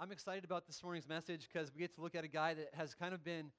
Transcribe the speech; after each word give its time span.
I'm 0.00 0.12
excited 0.12 0.44
about 0.44 0.64
this 0.64 0.80
morning's 0.84 1.08
message 1.08 1.48
because 1.52 1.74
we 1.74 1.80
get 1.80 1.92
to 1.96 2.00
look 2.00 2.14
at 2.14 2.22
a 2.22 2.28
guy 2.28 2.54
that 2.54 2.68
has 2.74 2.94
kind 2.94 3.12
of 3.12 3.24
been 3.24 3.50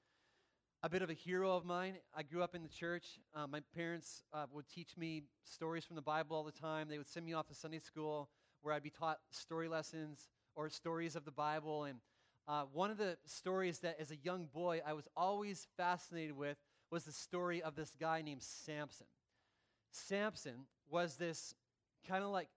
a 0.82 0.88
bit 0.88 1.02
of 1.02 1.10
a 1.10 1.12
hero 1.12 1.54
of 1.54 1.66
mine. 1.66 1.96
I 2.16 2.22
grew 2.22 2.42
up 2.42 2.54
in 2.54 2.62
the 2.62 2.68
church. 2.70 3.20
Uh, 3.34 3.46
my 3.46 3.60
parents 3.76 4.22
uh, 4.32 4.46
would 4.50 4.66
teach 4.66 4.96
me 4.96 5.24
stories 5.44 5.84
from 5.84 5.96
the 5.96 6.02
Bible 6.02 6.34
all 6.34 6.42
the 6.42 6.50
time. 6.50 6.88
They 6.88 6.96
would 6.96 7.10
send 7.10 7.26
me 7.26 7.34
off 7.34 7.46
to 7.48 7.54
Sunday 7.54 7.78
school 7.78 8.30
where 8.62 8.72
I'd 8.72 8.82
be 8.82 8.88
taught 8.88 9.18
story 9.28 9.68
lessons 9.68 10.30
or 10.56 10.70
stories 10.70 11.14
of 11.14 11.26
the 11.26 11.30
Bible. 11.30 11.84
And 11.84 11.98
uh, 12.48 12.62
one 12.72 12.90
of 12.90 12.96
the 12.96 13.18
stories 13.26 13.80
that, 13.80 13.98
as 14.00 14.10
a 14.10 14.16
young 14.16 14.46
boy, 14.46 14.80
I 14.86 14.94
was 14.94 15.08
always 15.18 15.66
fascinated 15.76 16.38
with 16.38 16.56
was 16.90 17.04
the 17.04 17.12
story 17.12 17.62
of 17.62 17.76
this 17.76 17.92
guy 18.00 18.22
named 18.22 18.42
Samson. 18.42 19.08
Samson 19.92 20.64
was 20.88 21.16
this 21.16 21.54
kind 22.08 22.24
of 22.24 22.30
like 22.30 22.48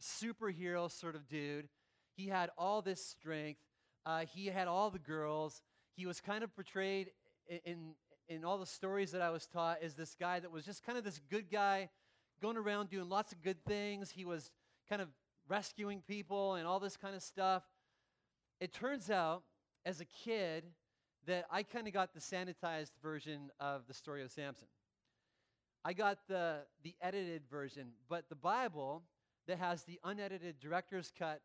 superhero 0.00 0.88
sort 0.88 1.16
of 1.16 1.26
dude 1.26 1.68
he 2.16 2.28
had 2.28 2.50
all 2.56 2.82
this 2.82 3.04
strength. 3.04 3.60
Uh, 4.04 4.20
he 4.20 4.46
had 4.46 4.68
all 4.68 4.90
the 4.90 4.98
girls. 4.98 5.62
He 5.96 6.06
was 6.06 6.20
kind 6.20 6.42
of 6.42 6.54
portrayed 6.54 7.10
in, 7.64 7.94
in, 8.28 8.44
all 8.44 8.58
the 8.58 8.66
stories 8.66 9.12
that 9.12 9.20
I 9.20 9.30
was 9.30 9.46
taught 9.46 9.78
as 9.82 9.94
this 9.94 10.16
guy 10.18 10.40
that 10.40 10.50
was 10.50 10.64
just 10.64 10.84
kind 10.84 10.96
of 10.96 11.04
this 11.04 11.20
good 11.30 11.50
guy 11.50 11.90
going 12.40 12.56
around 12.56 12.90
doing 12.90 13.08
lots 13.08 13.32
of 13.32 13.42
good 13.42 13.62
things. 13.64 14.10
He 14.10 14.24
was 14.24 14.50
kind 14.88 15.02
of 15.02 15.08
rescuing 15.48 16.00
people 16.00 16.54
and 16.54 16.66
all 16.66 16.80
this 16.80 16.96
kind 16.96 17.14
of 17.14 17.22
stuff. 17.22 17.62
It 18.60 18.72
turns 18.72 19.10
out, 19.10 19.42
as 19.84 20.00
a 20.00 20.04
kid, 20.04 20.64
that 21.26 21.44
I 21.50 21.62
kind 21.62 21.86
of 21.86 21.92
got 21.92 22.14
the 22.14 22.20
sanitized 22.20 22.92
version 23.02 23.50
of 23.60 23.82
the 23.86 23.94
story 23.94 24.22
of 24.22 24.30
Samson. 24.30 24.68
I 25.84 25.92
got 25.92 26.18
the, 26.28 26.60
the 26.82 26.94
edited 27.00 27.42
version, 27.50 27.88
but 28.08 28.28
the 28.28 28.34
Bible 28.34 29.02
that 29.46 29.58
has 29.58 29.84
the 29.84 30.00
unedited 30.04 30.58
director's 30.60 31.12
cut 31.16 31.40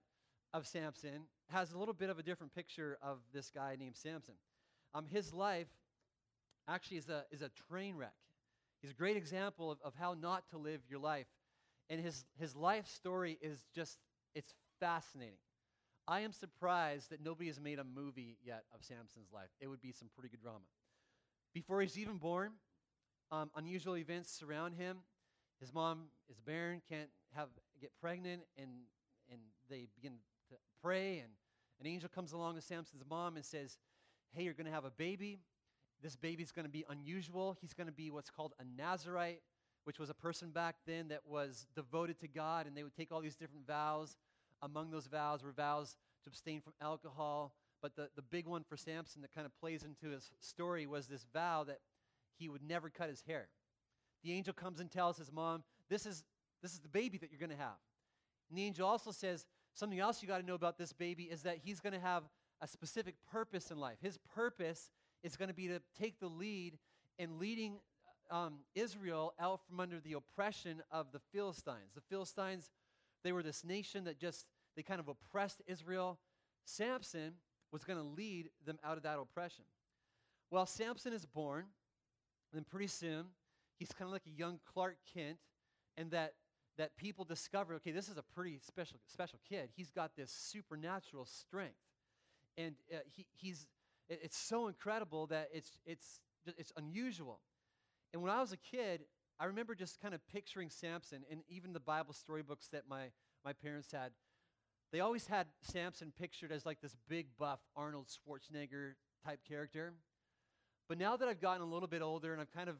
of 0.53 0.67
Samson 0.67 1.27
has 1.49 1.71
a 1.71 1.77
little 1.77 1.93
bit 1.93 2.09
of 2.09 2.19
a 2.19 2.23
different 2.23 2.53
picture 2.53 2.97
of 3.01 3.19
this 3.33 3.49
guy 3.53 3.75
named 3.79 3.95
Samson. 3.95 4.35
Um, 4.93 5.05
his 5.07 5.33
life 5.33 5.67
actually 6.67 6.97
is 6.97 7.09
a, 7.09 7.23
is 7.31 7.41
a 7.41 7.49
train 7.69 7.95
wreck. 7.95 8.13
He's 8.81 8.91
a 8.91 8.95
great 8.95 9.17
example 9.17 9.71
of, 9.71 9.79
of 9.83 9.93
how 9.95 10.15
not 10.19 10.49
to 10.49 10.57
live 10.57 10.81
your 10.89 10.99
life. 10.99 11.27
And 11.89 12.01
his, 12.01 12.25
his 12.39 12.55
life 12.55 12.87
story 12.87 13.37
is 13.41 13.63
just, 13.75 13.99
it's 14.33 14.53
fascinating. 14.79 15.35
I 16.07 16.21
am 16.21 16.31
surprised 16.31 17.11
that 17.11 17.23
nobody 17.23 17.47
has 17.47 17.59
made 17.59 17.79
a 17.79 17.83
movie 17.83 18.37
yet 18.43 18.63
of 18.73 18.83
Samson's 18.83 19.31
life. 19.33 19.49
It 19.59 19.67
would 19.67 19.81
be 19.81 19.91
some 19.91 20.09
pretty 20.13 20.29
good 20.29 20.41
drama. 20.41 20.65
Before 21.53 21.81
he's 21.81 21.97
even 21.97 22.17
born, 22.17 22.53
um, 23.31 23.51
unusual 23.55 23.97
events 23.97 24.31
surround 24.31 24.75
him. 24.75 24.97
His 25.59 25.73
mom 25.73 26.05
is 26.29 26.39
barren, 26.39 26.81
can't 26.89 27.09
have 27.35 27.49
get 27.79 27.91
pregnant, 28.01 28.41
and 28.57 28.69
and 29.31 29.39
they 29.69 29.87
begin 29.95 30.13
pray, 30.81 31.19
and 31.19 31.29
an 31.79 31.87
angel 31.87 32.09
comes 32.13 32.33
along 32.33 32.55
to 32.55 32.61
Samson's 32.61 33.03
mom 33.09 33.35
and 33.35 33.45
says, 33.45 33.77
Hey, 34.31 34.43
you're 34.43 34.53
going 34.53 34.67
to 34.67 34.71
have 34.71 34.85
a 34.85 34.91
baby. 34.91 35.39
This 36.01 36.15
baby's 36.15 36.51
going 36.51 36.65
to 36.65 36.71
be 36.71 36.85
unusual. 36.89 37.57
He's 37.59 37.73
going 37.73 37.87
to 37.87 37.93
be 37.93 38.09
what's 38.09 38.29
called 38.29 38.53
a 38.59 38.63
Nazarite, 38.77 39.41
which 39.83 39.99
was 39.99 40.09
a 40.09 40.13
person 40.13 40.49
back 40.51 40.75
then 40.87 41.09
that 41.09 41.21
was 41.27 41.67
devoted 41.75 42.19
to 42.21 42.27
God, 42.27 42.65
and 42.65 42.75
they 42.75 42.83
would 42.83 42.95
take 42.95 43.11
all 43.11 43.21
these 43.21 43.35
different 43.35 43.67
vows. 43.67 44.15
Among 44.61 44.89
those 44.89 45.07
vows 45.07 45.43
were 45.43 45.51
vows 45.51 45.95
to 46.23 46.29
abstain 46.29 46.61
from 46.61 46.73
alcohol. 46.81 47.53
But 47.81 47.95
the, 47.95 48.09
the 48.15 48.21
big 48.21 48.47
one 48.47 48.63
for 48.63 48.77
Samson 48.77 49.21
that 49.21 49.33
kind 49.33 49.45
of 49.45 49.59
plays 49.59 49.83
into 49.83 50.13
his 50.13 50.31
story 50.39 50.85
was 50.85 51.07
this 51.07 51.25
vow 51.33 51.63
that 51.65 51.79
he 52.37 52.47
would 52.47 52.63
never 52.63 52.89
cut 52.89 53.09
his 53.09 53.23
hair. 53.27 53.47
The 54.23 54.33
angel 54.33 54.53
comes 54.53 54.79
and 54.79 54.89
tells 54.89 55.17
his 55.17 55.31
mom, 55.31 55.63
This 55.89 56.05
is, 56.05 56.23
this 56.61 56.73
is 56.73 56.79
the 56.79 56.89
baby 56.89 57.17
that 57.17 57.31
you're 57.31 57.39
going 57.39 57.49
to 57.49 57.55
have. 57.55 57.79
And 58.49 58.57
the 58.57 58.63
angel 58.63 58.87
also 58.87 59.11
says, 59.11 59.45
Something 59.73 59.99
else 59.99 60.21
you 60.21 60.27
got 60.27 60.39
to 60.39 60.45
know 60.45 60.55
about 60.55 60.77
this 60.77 60.93
baby 60.93 61.23
is 61.23 61.43
that 61.43 61.57
he's 61.63 61.79
going 61.79 61.93
to 61.93 61.99
have 61.99 62.23
a 62.61 62.67
specific 62.67 63.15
purpose 63.31 63.71
in 63.71 63.77
life. 63.77 63.97
His 64.01 64.17
purpose 64.35 64.89
is 65.23 65.35
going 65.35 65.49
to 65.49 65.55
be 65.55 65.67
to 65.67 65.81
take 65.99 66.19
the 66.19 66.27
lead 66.27 66.77
in 67.17 67.39
leading 67.39 67.79
um, 68.29 68.59
Israel 68.75 69.33
out 69.39 69.61
from 69.67 69.79
under 69.79 69.99
the 69.99 70.13
oppression 70.13 70.81
of 70.91 71.11
the 71.11 71.19
Philistines. 71.33 71.91
The 71.95 72.01
Philistines, 72.01 72.69
they 73.23 73.31
were 73.31 73.43
this 73.43 73.63
nation 73.63 74.05
that 74.05 74.19
just, 74.19 74.45
they 74.75 74.83
kind 74.83 74.99
of 74.99 75.07
oppressed 75.07 75.61
Israel. 75.67 76.19
Samson 76.65 77.33
was 77.71 77.83
going 77.83 77.99
to 77.99 78.05
lead 78.05 78.49
them 78.65 78.79
out 78.83 78.97
of 78.97 79.03
that 79.03 79.17
oppression. 79.17 79.65
Well, 80.49 80.65
Samson 80.65 81.13
is 81.13 81.25
born, 81.25 81.65
and 82.53 82.67
pretty 82.67 82.87
soon, 82.87 83.25
he's 83.79 83.91
kind 83.91 84.07
of 84.07 84.11
like 84.11 84.27
a 84.27 84.37
young 84.37 84.59
Clark 84.73 84.97
Kent, 85.13 85.37
and 85.97 86.11
that 86.11 86.33
that 86.81 86.97
people 86.97 87.23
discover 87.23 87.75
okay, 87.75 87.91
this 87.91 88.09
is 88.09 88.17
a 88.17 88.23
pretty 88.23 88.57
special, 88.65 88.97
special 89.05 89.37
kid. 89.47 89.69
He's 89.75 89.91
got 89.91 90.15
this 90.15 90.31
supernatural 90.31 91.25
strength. 91.25 91.77
And 92.57 92.73
uh, 92.91 92.97
he, 93.15 93.27
he's, 93.37 93.67
it, 94.09 94.21
it's 94.23 94.37
so 94.37 94.65
incredible 94.65 95.27
that 95.27 95.49
it's, 95.53 95.77
it's, 95.85 96.21
it's 96.57 96.71
unusual. 96.75 97.39
And 98.13 98.23
when 98.23 98.31
I 98.31 98.41
was 98.41 98.51
a 98.51 98.57
kid, 98.57 99.01
I 99.39 99.45
remember 99.45 99.75
just 99.75 100.01
kind 100.01 100.15
of 100.15 100.27
picturing 100.27 100.71
Samson, 100.71 101.21
and 101.29 101.41
even 101.49 101.71
the 101.71 101.79
Bible 101.79 102.15
storybooks 102.15 102.67
that 102.69 102.85
my, 102.89 103.11
my 103.45 103.53
parents 103.53 103.91
had, 103.91 104.11
they 104.91 105.01
always 105.01 105.27
had 105.27 105.45
Samson 105.61 106.11
pictured 106.19 106.51
as 106.51 106.65
like 106.65 106.81
this 106.81 106.97
big 107.07 107.27
buff 107.37 107.59
Arnold 107.75 108.07
Schwarzenegger 108.07 108.93
type 109.23 109.41
character. 109.47 109.93
But 110.89 110.97
now 110.97 111.15
that 111.15 111.27
I've 111.27 111.41
gotten 111.41 111.61
a 111.61 111.71
little 111.71 111.87
bit 111.87 112.01
older 112.01 112.33
and 112.33 112.41
I've 112.41 112.51
kind 112.51 112.69
of 112.69 112.77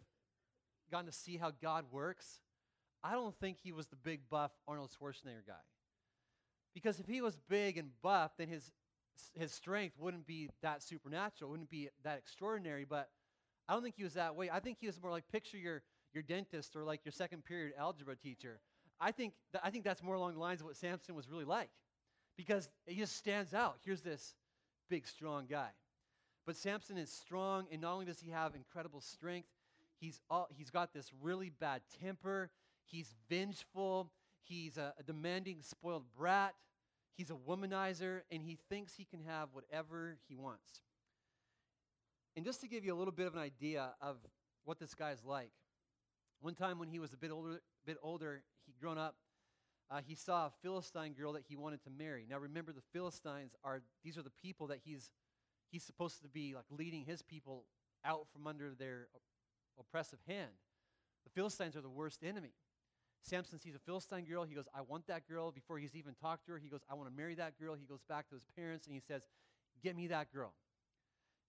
gotten 0.89 1.05
to 1.05 1.11
see 1.11 1.37
how 1.37 1.51
God 1.61 1.85
works, 1.91 2.41
I 3.03 3.13
don't 3.13 3.35
think 3.39 3.57
he 3.61 3.71
was 3.71 3.87
the 3.87 3.95
big 3.95 4.21
buff 4.29 4.51
Arnold 4.67 4.91
Schwarzenegger 4.91 5.45
guy. 5.47 5.53
Because 6.73 6.99
if 6.99 7.07
he 7.07 7.21
was 7.21 7.37
big 7.49 7.77
and 7.77 7.89
buff, 8.01 8.31
then 8.37 8.47
his, 8.47 8.71
his 9.37 9.51
strength 9.51 9.97
wouldn't 9.99 10.25
be 10.25 10.49
that 10.61 10.81
supernatural, 10.83 11.51
wouldn't 11.51 11.69
be 11.69 11.89
that 12.03 12.17
extraordinary. 12.17 12.85
But 12.87 13.09
I 13.67 13.73
don't 13.73 13.83
think 13.83 13.95
he 13.97 14.03
was 14.03 14.13
that 14.13 14.35
way. 14.35 14.49
I 14.49 14.59
think 14.59 14.77
he 14.79 14.87
was 14.87 15.01
more 15.01 15.11
like 15.11 15.27
picture 15.31 15.57
your, 15.57 15.81
your 16.13 16.23
dentist 16.23 16.75
or 16.75 16.83
like 16.83 17.03
your 17.03 17.11
second 17.11 17.43
period 17.43 17.73
algebra 17.77 18.15
teacher. 18.15 18.59
I 18.99 19.11
think, 19.11 19.33
th- 19.51 19.63
I 19.65 19.71
think 19.71 19.83
that's 19.83 20.03
more 20.03 20.15
along 20.15 20.33
the 20.33 20.39
lines 20.39 20.61
of 20.61 20.67
what 20.67 20.77
Samson 20.77 21.15
was 21.15 21.29
really 21.29 21.45
like. 21.45 21.69
Because 22.37 22.69
he 22.85 22.95
just 22.95 23.17
stands 23.17 23.53
out. 23.53 23.77
Here's 23.83 24.01
this 24.01 24.35
big, 24.89 25.07
strong 25.07 25.47
guy. 25.49 25.69
But 26.45 26.55
Samson 26.55 26.97
is 26.97 27.11
strong, 27.11 27.67
and 27.71 27.81
not 27.81 27.93
only 27.93 28.05
does 28.05 28.19
he 28.19 28.31
have 28.31 28.55
incredible 28.55 29.01
strength, 29.01 29.47
he's, 29.99 30.21
all, 30.29 30.47
he's 30.55 30.69
got 30.69 30.93
this 30.93 31.11
really 31.21 31.49
bad 31.49 31.81
temper. 32.01 32.49
He's 32.85 33.13
vengeful. 33.29 34.11
He's 34.43 34.77
a, 34.77 34.93
a 34.99 35.03
demanding, 35.03 35.61
spoiled 35.61 36.05
brat. 36.17 36.53
He's 37.15 37.29
a 37.29 37.35
womanizer, 37.35 38.21
and 38.31 38.41
he 38.41 38.57
thinks 38.69 38.95
he 38.95 39.05
can 39.05 39.21
have 39.27 39.49
whatever 39.53 40.17
he 40.27 40.35
wants. 40.35 40.81
And 42.35 42.45
just 42.45 42.61
to 42.61 42.67
give 42.67 42.85
you 42.85 42.93
a 42.93 42.97
little 42.97 43.11
bit 43.11 43.27
of 43.27 43.35
an 43.35 43.41
idea 43.41 43.91
of 44.01 44.17
what 44.63 44.79
this 44.79 44.93
guy's 44.93 45.23
like, 45.25 45.51
one 46.39 46.55
time 46.55 46.79
when 46.79 46.87
he 46.87 46.99
was 46.99 47.13
a 47.13 47.17
bit 47.17 47.31
older, 47.31 47.61
bit 47.85 47.97
older, 48.01 48.43
he'd 48.65 48.79
grown 48.79 48.97
up. 48.97 49.15
Uh, 49.89 49.99
he 50.05 50.15
saw 50.15 50.45
a 50.45 50.51
Philistine 50.61 51.13
girl 51.13 51.33
that 51.33 51.43
he 51.47 51.55
wanted 51.55 51.83
to 51.83 51.89
marry. 51.89 52.25
Now 52.29 52.37
remember, 52.37 52.71
the 52.71 52.81
Philistines 52.93 53.53
are 53.63 53.81
these 54.03 54.17
are 54.17 54.21
the 54.21 54.31
people 54.41 54.67
that 54.67 54.79
he's 54.83 55.11
he's 55.69 55.83
supposed 55.83 56.21
to 56.21 56.29
be 56.29 56.55
like 56.55 56.65
leading 56.69 57.03
his 57.03 57.21
people 57.21 57.65
out 58.05 58.27
from 58.31 58.47
under 58.47 58.73
their 58.73 59.07
oppressive 59.77 60.19
hand. 60.27 60.51
The 61.25 61.29
Philistines 61.29 61.75
are 61.75 61.81
the 61.81 61.89
worst 61.89 62.23
enemy. 62.23 62.53
Samson 63.23 63.59
sees 63.59 63.75
a 63.75 63.79
Philistine 63.79 64.25
girl. 64.25 64.43
He 64.43 64.55
goes, 64.55 64.67
I 64.75 64.81
want 64.81 65.07
that 65.07 65.27
girl. 65.27 65.51
Before 65.51 65.77
he's 65.77 65.95
even 65.95 66.13
talked 66.15 66.45
to 66.45 66.53
her, 66.53 66.57
he 66.57 66.69
goes, 66.69 66.81
I 66.89 66.95
want 66.95 67.09
to 67.09 67.15
marry 67.15 67.35
that 67.35 67.59
girl. 67.59 67.75
He 67.75 67.85
goes 67.85 68.01
back 68.09 68.27
to 68.29 68.35
his 68.35 68.45
parents 68.55 68.87
and 68.87 68.95
he 68.95 69.01
says, 69.01 69.23
Get 69.83 69.95
me 69.95 70.07
that 70.07 70.33
girl. 70.33 70.53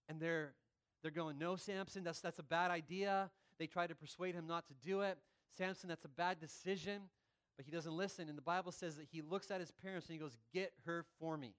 And 0.07 0.19
they're, 0.19 0.53
they're 1.01 1.11
going, 1.11 1.39
No, 1.39 1.55
Samson, 1.55 2.03
that's, 2.03 2.19
that's 2.21 2.39
a 2.39 2.43
bad 2.43 2.71
idea. 2.71 3.29
They 3.59 3.67
try 3.67 3.87
to 3.87 3.95
persuade 3.95 4.35
him 4.35 4.47
not 4.47 4.67
to 4.67 4.73
do 4.83 5.01
it. 5.01 5.17
Samson, 5.57 5.89
that's 5.89 6.05
a 6.05 6.09
bad 6.09 6.39
decision. 6.39 7.01
But 7.55 7.65
he 7.65 7.71
doesn't 7.71 7.95
listen. 7.95 8.29
And 8.29 8.37
the 8.37 8.43
Bible 8.43 8.71
says 8.71 8.95
that 8.97 9.07
he 9.11 9.21
looks 9.21 9.51
at 9.51 9.59
his 9.59 9.71
parents 9.71 10.07
and 10.07 10.13
he 10.13 10.19
goes, 10.19 10.37
Get 10.53 10.73
her 10.85 11.05
for 11.19 11.37
me. 11.37 11.53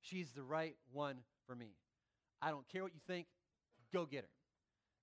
She's 0.00 0.32
the 0.32 0.42
right 0.42 0.76
one 0.92 1.16
for 1.46 1.54
me. 1.54 1.72
I 2.42 2.50
don't 2.50 2.68
care 2.68 2.82
what 2.82 2.92
you 2.92 3.00
think. 3.06 3.26
Go 3.92 4.04
get 4.04 4.22
her. 4.22 4.28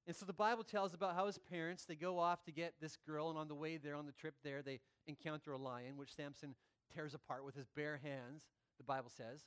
And 0.07 0.15
so 0.15 0.25
the 0.25 0.33
Bible 0.33 0.63
tells 0.63 0.93
about 0.93 1.15
how 1.15 1.27
his 1.27 1.37
parents, 1.37 1.85
they 1.85 1.95
go 1.95 2.19
off 2.19 2.43
to 2.45 2.51
get 2.51 2.73
this 2.81 2.97
girl, 3.05 3.29
and 3.29 3.37
on 3.37 3.47
the 3.47 3.55
way 3.55 3.77
there, 3.77 3.95
on 3.95 4.07
the 4.07 4.11
trip 4.11 4.33
there, 4.43 4.61
they 4.61 4.79
encounter 5.07 5.51
a 5.51 5.57
lion, 5.57 5.95
which 5.95 6.13
Samson 6.13 6.55
tears 6.93 7.13
apart 7.13 7.45
with 7.45 7.55
his 7.55 7.67
bare 7.75 7.99
hands, 8.03 8.43
the 8.77 8.83
Bible 8.83 9.11
says. 9.15 9.41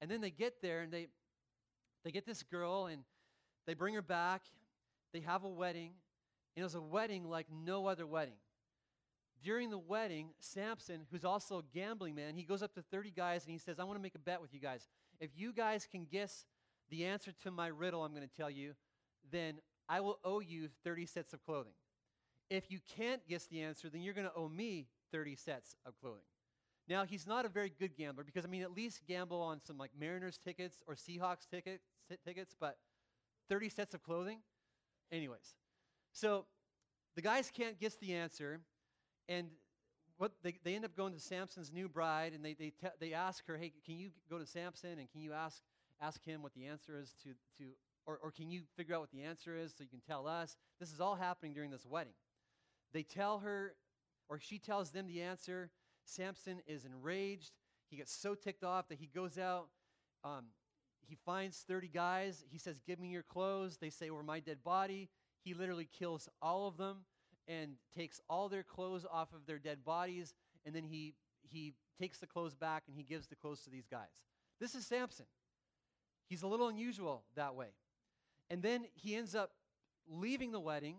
And 0.00 0.10
then 0.10 0.20
they 0.20 0.30
get 0.30 0.60
there 0.60 0.80
and 0.80 0.92
they 0.92 1.08
they 2.04 2.10
get 2.10 2.26
this 2.26 2.42
girl 2.42 2.86
and 2.86 3.02
they 3.66 3.74
bring 3.74 3.94
her 3.94 4.02
back. 4.02 4.42
They 5.12 5.20
have 5.20 5.44
a 5.44 5.48
wedding. 5.48 5.92
And 6.56 6.62
it 6.62 6.64
was 6.64 6.74
a 6.74 6.80
wedding 6.80 7.28
like 7.28 7.46
no 7.50 7.86
other 7.86 8.06
wedding. 8.06 8.34
During 9.42 9.70
the 9.70 9.78
wedding, 9.78 10.30
Samson, 10.40 11.06
who's 11.10 11.24
also 11.24 11.58
a 11.58 11.62
gambling 11.72 12.14
man, 12.14 12.34
he 12.34 12.42
goes 12.42 12.62
up 12.62 12.74
to 12.74 12.82
30 12.82 13.10
guys 13.10 13.44
and 13.44 13.52
he 13.52 13.58
says, 13.58 13.78
I 13.78 13.84
want 13.84 13.96
to 13.96 14.02
make 14.02 14.14
a 14.14 14.20
bet 14.20 14.40
with 14.40 14.52
you 14.52 14.60
guys. 14.60 14.88
If 15.20 15.30
you 15.36 15.52
guys 15.52 15.86
can 15.90 16.06
guess 16.10 16.46
the 16.90 17.04
answer 17.06 17.32
to 17.44 17.50
my 17.50 17.68
riddle 17.68 18.04
I'm 18.04 18.14
going 18.14 18.28
to 18.28 18.36
tell 18.36 18.50
you, 18.50 18.74
then 19.32 19.54
I 19.88 20.00
will 20.00 20.18
owe 20.24 20.40
you 20.40 20.68
30 20.84 21.06
sets 21.06 21.32
of 21.32 21.44
clothing. 21.44 21.72
If 22.50 22.70
you 22.70 22.78
can't 22.96 23.26
guess 23.28 23.46
the 23.46 23.62
answer, 23.62 23.88
then 23.88 24.02
you're 24.02 24.14
going 24.14 24.28
to 24.28 24.34
owe 24.34 24.48
me 24.48 24.86
30 25.10 25.36
sets 25.36 25.74
of 25.84 25.98
clothing. 26.00 26.22
Now, 26.88 27.04
he's 27.04 27.26
not 27.26 27.44
a 27.44 27.48
very 27.48 27.72
good 27.78 27.96
gambler 27.96 28.24
because, 28.24 28.44
I 28.44 28.48
mean, 28.48 28.62
at 28.62 28.72
least 28.72 29.02
gamble 29.06 29.40
on 29.40 29.60
some 29.60 29.78
like 29.78 29.90
Mariners 29.98 30.38
tickets 30.38 30.82
or 30.86 30.94
Seahawks 30.94 31.48
tickets, 31.48 31.84
tickets 32.24 32.54
but 32.58 32.76
30 33.48 33.68
sets 33.68 33.94
of 33.94 34.02
clothing? 34.02 34.38
Anyways, 35.10 35.54
so 36.12 36.46
the 37.14 37.22
guys 37.22 37.50
can't 37.54 37.78
guess 37.78 37.94
the 37.96 38.14
answer, 38.14 38.60
and 39.28 39.48
what 40.18 40.32
they, 40.42 40.54
they 40.64 40.74
end 40.74 40.84
up 40.84 40.96
going 40.96 41.12
to 41.12 41.20
Samson's 41.20 41.72
new 41.72 41.88
bride, 41.88 42.32
and 42.32 42.44
they, 42.44 42.54
they, 42.54 42.70
te- 42.70 42.96
they 43.00 43.12
ask 43.12 43.46
her, 43.46 43.56
hey, 43.56 43.72
can 43.84 43.98
you 43.98 44.10
go 44.30 44.38
to 44.38 44.46
Samson 44.46 44.98
and 44.98 45.10
can 45.10 45.20
you 45.20 45.32
ask, 45.32 45.60
ask 46.00 46.24
him 46.24 46.42
what 46.42 46.54
the 46.54 46.66
answer 46.66 46.98
is 46.98 47.14
to, 47.22 47.30
to 47.58 47.70
or, 48.06 48.18
or 48.22 48.30
can 48.30 48.50
you 48.50 48.62
figure 48.76 48.94
out 48.94 49.00
what 49.00 49.10
the 49.10 49.22
answer 49.22 49.56
is 49.56 49.72
so 49.72 49.84
you 49.84 49.90
can 49.90 50.00
tell 50.00 50.26
us? 50.26 50.56
This 50.80 50.92
is 50.92 51.00
all 51.00 51.14
happening 51.14 51.52
during 51.54 51.70
this 51.70 51.86
wedding. 51.86 52.14
They 52.92 53.02
tell 53.02 53.38
her, 53.40 53.74
or 54.28 54.38
she 54.38 54.58
tells 54.58 54.90
them 54.90 55.06
the 55.06 55.22
answer. 55.22 55.70
Samson 56.04 56.60
is 56.66 56.84
enraged. 56.84 57.52
He 57.90 57.96
gets 57.96 58.12
so 58.12 58.34
ticked 58.34 58.64
off 58.64 58.88
that 58.88 58.98
he 58.98 59.06
goes 59.06 59.38
out. 59.38 59.68
Um, 60.24 60.46
he 61.06 61.16
finds 61.26 61.58
30 61.68 61.88
guys. 61.88 62.44
He 62.50 62.58
says, 62.58 62.80
Give 62.86 62.98
me 62.98 63.08
your 63.08 63.22
clothes. 63.22 63.76
They 63.76 63.90
say, 63.90 64.10
Over 64.10 64.22
my 64.22 64.40
dead 64.40 64.58
body. 64.64 65.08
He 65.44 65.54
literally 65.54 65.88
kills 65.98 66.28
all 66.40 66.66
of 66.66 66.76
them 66.76 66.98
and 67.48 67.72
takes 67.96 68.20
all 68.30 68.48
their 68.48 68.62
clothes 68.62 69.04
off 69.10 69.32
of 69.32 69.46
their 69.46 69.58
dead 69.58 69.84
bodies. 69.84 70.34
And 70.64 70.74
then 70.74 70.84
he, 70.84 71.14
he 71.42 71.74
takes 72.00 72.18
the 72.18 72.26
clothes 72.26 72.54
back 72.54 72.84
and 72.86 72.96
he 72.96 73.02
gives 73.02 73.26
the 73.26 73.36
clothes 73.36 73.62
to 73.62 73.70
these 73.70 73.86
guys. 73.86 74.22
This 74.60 74.74
is 74.74 74.86
Samson. 74.86 75.26
He's 76.28 76.42
a 76.42 76.46
little 76.46 76.68
unusual 76.68 77.24
that 77.34 77.54
way. 77.54 77.68
And 78.50 78.62
then 78.62 78.86
he 78.94 79.14
ends 79.16 79.34
up 79.34 79.52
leaving 80.08 80.52
the 80.52 80.60
wedding, 80.60 80.96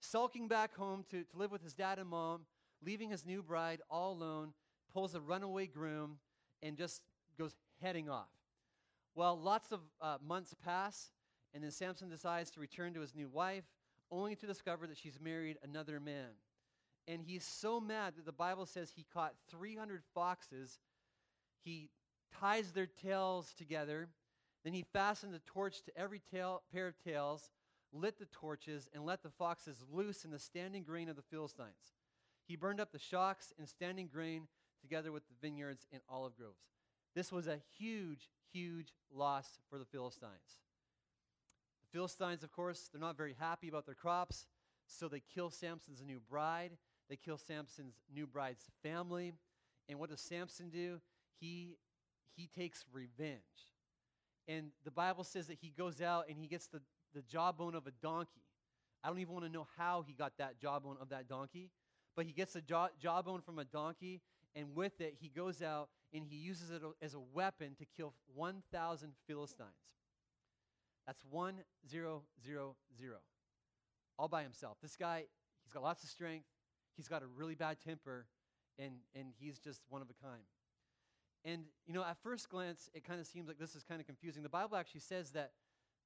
sulking 0.00 0.48
back 0.48 0.74
home 0.74 1.04
to, 1.10 1.24
to 1.24 1.36
live 1.36 1.52
with 1.52 1.62
his 1.62 1.74
dad 1.74 1.98
and 1.98 2.08
mom, 2.08 2.42
leaving 2.84 3.10
his 3.10 3.24
new 3.24 3.42
bride 3.42 3.80
all 3.90 4.12
alone, 4.12 4.52
pulls 4.92 5.14
a 5.14 5.20
runaway 5.20 5.66
groom, 5.66 6.18
and 6.62 6.76
just 6.76 7.02
goes 7.38 7.54
heading 7.82 8.08
off. 8.08 8.28
Well, 9.14 9.38
lots 9.38 9.72
of 9.72 9.80
uh, 10.00 10.18
months 10.26 10.54
pass, 10.64 11.10
and 11.54 11.64
then 11.64 11.70
Samson 11.70 12.08
decides 12.08 12.50
to 12.52 12.60
return 12.60 12.94
to 12.94 13.00
his 13.00 13.14
new 13.14 13.28
wife, 13.28 13.64
only 14.10 14.36
to 14.36 14.46
discover 14.46 14.86
that 14.86 14.98
she's 14.98 15.18
married 15.20 15.58
another 15.62 16.00
man. 16.00 16.28
And 17.08 17.22
he's 17.22 17.44
so 17.44 17.80
mad 17.80 18.14
that 18.16 18.26
the 18.26 18.32
Bible 18.32 18.66
says 18.66 18.92
he 18.94 19.06
caught 19.12 19.34
300 19.50 20.02
foxes. 20.14 20.78
He 21.64 21.88
ties 22.40 22.72
their 22.72 22.86
tails 22.86 23.54
together. 23.56 24.08
Then 24.66 24.74
he 24.74 24.84
fastened 24.92 25.32
a 25.32 25.38
torch 25.38 25.82
to 25.84 25.96
every 25.96 26.18
tail, 26.18 26.62
pair 26.72 26.88
of 26.88 26.98
tails, 26.98 27.52
lit 27.92 28.18
the 28.18 28.26
torches, 28.26 28.88
and 28.92 29.06
let 29.06 29.22
the 29.22 29.30
foxes 29.30 29.84
loose 29.92 30.24
in 30.24 30.32
the 30.32 30.40
standing 30.40 30.82
grain 30.82 31.08
of 31.08 31.14
the 31.14 31.22
Philistines. 31.22 31.94
He 32.48 32.56
burned 32.56 32.80
up 32.80 32.90
the 32.90 32.98
shocks 32.98 33.52
and 33.60 33.68
standing 33.68 34.08
grain 34.08 34.48
together 34.80 35.12
with 35.12 35.22
the 35.28 35.36
vineyards 35.40 35.86
and 35.92 36.02
olive 36.08 36.36
groves. 36.36 36.64
This 37.14 37.30
was 37.30 37.46
a 37.46 37.60
huge, 37.78 38.28
huge 38.52 38.92
loss 39.14 39.60
for 39.70 39.78
the 39.78 39.84
Philistines. 39.84 40.58
The 41.82 41.96
Philistines, 41.96 42.42
of 42.42 42.50
course, 42.50 42.88
they're 42.90 43.00
not 43.00 43.16
very 43.16 43.36
happy 43.38 43.68
about 43.68 43.86
their 43.86 43.94
crops, 43.94 44.48
so 44.88 45.06
they 45.06 45.22
kill 45.32 45.48
Samson's 45.48 46.02
new 46.04 46.20
bride. 46.28 46.72
They 47.08 47.14
kill 47.14 47.38
Samson's 47.38 47.94
new 48.12 48.26
bride's 48.26 48.64
family. 48.82 49.32
And 49.88 50.00
what 50.00 50.10
does 50.10 50.20
Samson 50.20 50.70
do? 50.70 51.00
He, 51.38 51.76
he 52.34 52.48
takes 52.48 52.84
revenge. 52.92 53.42
And 54.48 54.68
the 54.84 54.90
Bible 54.90 55.24
says 55.24 55.48
that 55.48 55.58
he 55.60 55.72
goes 55.76 56.00
out 56.00 56.26
and 56.28 56.38
he 56.38 56.46
gets 56.46 56.66
the, 56.68 56.80
the 57.14 57.22
jawbone 57.22 57.74
of 57.74 57.86
a 57.86 57.92
donkey. 58.02 58.42
I 59.02 59.08
don't 59.08 59.18
even 59.18 59.34
want 59.34 59.44
to 59.46 59.52
know 59.52 59.66
how 59.76 60.04
he 60.06 60.12
got 60.12 60.38
that 60.38 60.60
jawbone 60.60 60.96
of 61.00 61.08
that 61.10 61.28
donkey, 61.28 61.70
but 62.14 62.26
he 62.26 62.32
gets 62.32 62.52
the 62.54 62.60
jaw, 62.60 62.88
jawbone 63.00 63.40
from 63.40 63.58
a 63.58 63.64
donkey, 63.64 64.20
and 64.54 64.74
with 64.74 65.00
it, 65.00 65.16
he 65.20 65.28
goes 65.28 65.62
out 65.62 65.88
and 66.12 66.24
he 66.24 66.36
uses 66.36 66.70
it 66.70 66.82
as 67.02 67.14
a 67.14 67.20
weapon 67.20 67.74
to 67.78 67.84
kill 67.96 68.14
1,000 68.34 69.12
Philistines. 69.26 69.68
That's 71.06 71.22
1000, 71.30 72.22
all 74.18 74.28
by 74.28 74.42
himself. 74.42 74.78
This 74.82 74.96
guy, 74.96 75.24
he's 75.62 75.72
got 75.72 75.82
lots 75.82 76.02
of 76.02 76.08
strength, 76.08 76.46
he's 76.96 77.06
got 77.06 77.22
a 77.22 77.26
really 77.26 77.54
bad 77.54 77.76
temper, 77.84 78.26
and, 78.78 78.94
and 79.14 79.28
he's 79.38 79.58
just 79.58 79.82
one 79.88 80.02
of 80.02 80.08
a 80.10 80.14
kind. 80.26 80.42
And, 81.46 81.62
you 81.86 81.94
know, 81.94 82.02
at 82.02 82.16
first 82.24 82.48
glance, 82.48 82.90
it 82.92 83.04
kind 83.04 83.20
of 83.20 83.26
seems 83.26 83.46
like 83.46 83.56
this 83.56 83.76
is 83.76 83.84
kind 83.84 84.00
of 84.00 84.06
confusing. 84.06 84.42
The 84.42 84.48
Bible 84.48 84.76
actually 84.76 85.00
says 85.00 85.30
that 85.30 85.52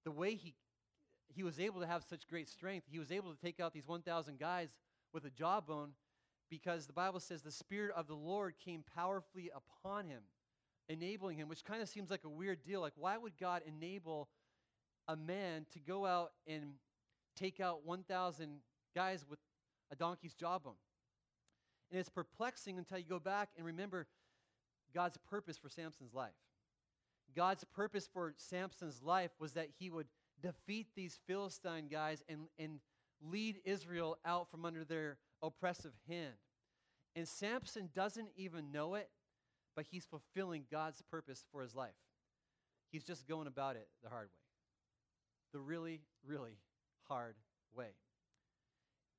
the 0.04 0.10
way 0.10 0.34
he, 0.34 0.54
he 1.28 1.42
was 1.42 1.58
able 1.58 1.80
to 1.80 1.86
have 1.86 2.04
such 2.04 2.28
great 2.28 2.46
strength, 2.46 2.86
he 2.90 2.98
was 2.98 3.10
able 3.10 3.32
to 3.32 3.40
take 3.40 3.58
out 3.58 3.72
these 3.72 3.88
1,000 3.88 4.38
guys 4.38 4.68
with 5.14 5.24
a 5.24 5.30
jawbone 5.30 5.92
because 6.50 6.86
the 6.86 6.92
Bible 6.92 7.20
says 7.20 7.40
the 7.40 7.50
Spirit 7.50 7.92
of 7.96 8.06
the 8.06 8.14
Lord 8.14 8.54
came 8.62 8.84
powerfully 8.94 9.50
upon 9.54 10.06
him, 10.06 10.20
enabling 10.90 11.38
him, 11.38 11.48
which 11.48 11.64
kind 11.64 11.80
of 11.80 11.88
seems 11.88 12.10
like 12.10 12.24
a 12.24 12.28
weird 12.28 12.62
deal. 12.62 12.82
Like, 12.82 12.92
why 12.96 13.16
would 13.16 13.38
God 13.38 13.62
enable 13.66 14.28
a 15.08 15.16
man 15.16 15.64
to 15.72 15.78
go 15.78 16.04
out 16.04 16.32
and 16.46 16.74
take 17.34 17.60
out 17.60 17.86
1,000 17.86 18.58
guys 18.94 19.24
with 19.26 19.38
a 19.90 19.96
donkey's 19.96 20.34
jawbone? 20.34 20.74
And 21.90 21.98
it's 21.98 22.10
perplexing 22.10 22.76
until 22.76 22.98
you 22.98 23.04
go 23.04 23.18
back 23.18 23.48
and 23.56 23.64
remember 23.64 24.06
God's 24.94 25.16
purpose 25.28 25.58
for 25.58 25.68
Samson's 25.68 26.14
life. 26.14 26.32
God's 27.34 27.64
purpose 27.64 28.08
for 28.12 28.34
Samson's 28.36 29.02
life 29.02 29.30
was 29.38 29.52
that 29.52 29.68
he 29.78 29.90
would 29.90 30.06
defeat 30.42 30.88
these 30.94 31.18
Philistine 31.26 31.88
guys 31.88 32.22
and, 32.28 32.40
and 32.58 32.80
lead 33.22 33.60
Israel 33.64 34.18
out 34.24 34.50
from 34.50 34.64
under 34.64 34.84
their 34.84 35.18
oppressive 35.42 35.92
hand. 36.08 36.34
And 37.14 37.26
Samson 37.28 37.90
doesn't 37.94 38.28
even 38.36 38.72
know 38.72 38.94
it, 38.94 39.08
but 39.76 39.86
he's 39.90 40.04
fulfilling 40.06 40.64
God's 40.70 41.02
purpose 41.10 41.44
for 41.52 41.62
his 41.62 41.74
life. 41.74 41.90
He's 42.90 43.04
just 43.04 43.28
going 43.28 43.46
about 43.46 43.76
it 43.76 43.88
the 44.02 44.08
hard 44.08 44.26
way. 44.26 44.32
The 45.52 45.60
really, 45.60 46.00
really 46.26 46.58
hard 47.08 47.34
way. 47.76 47.94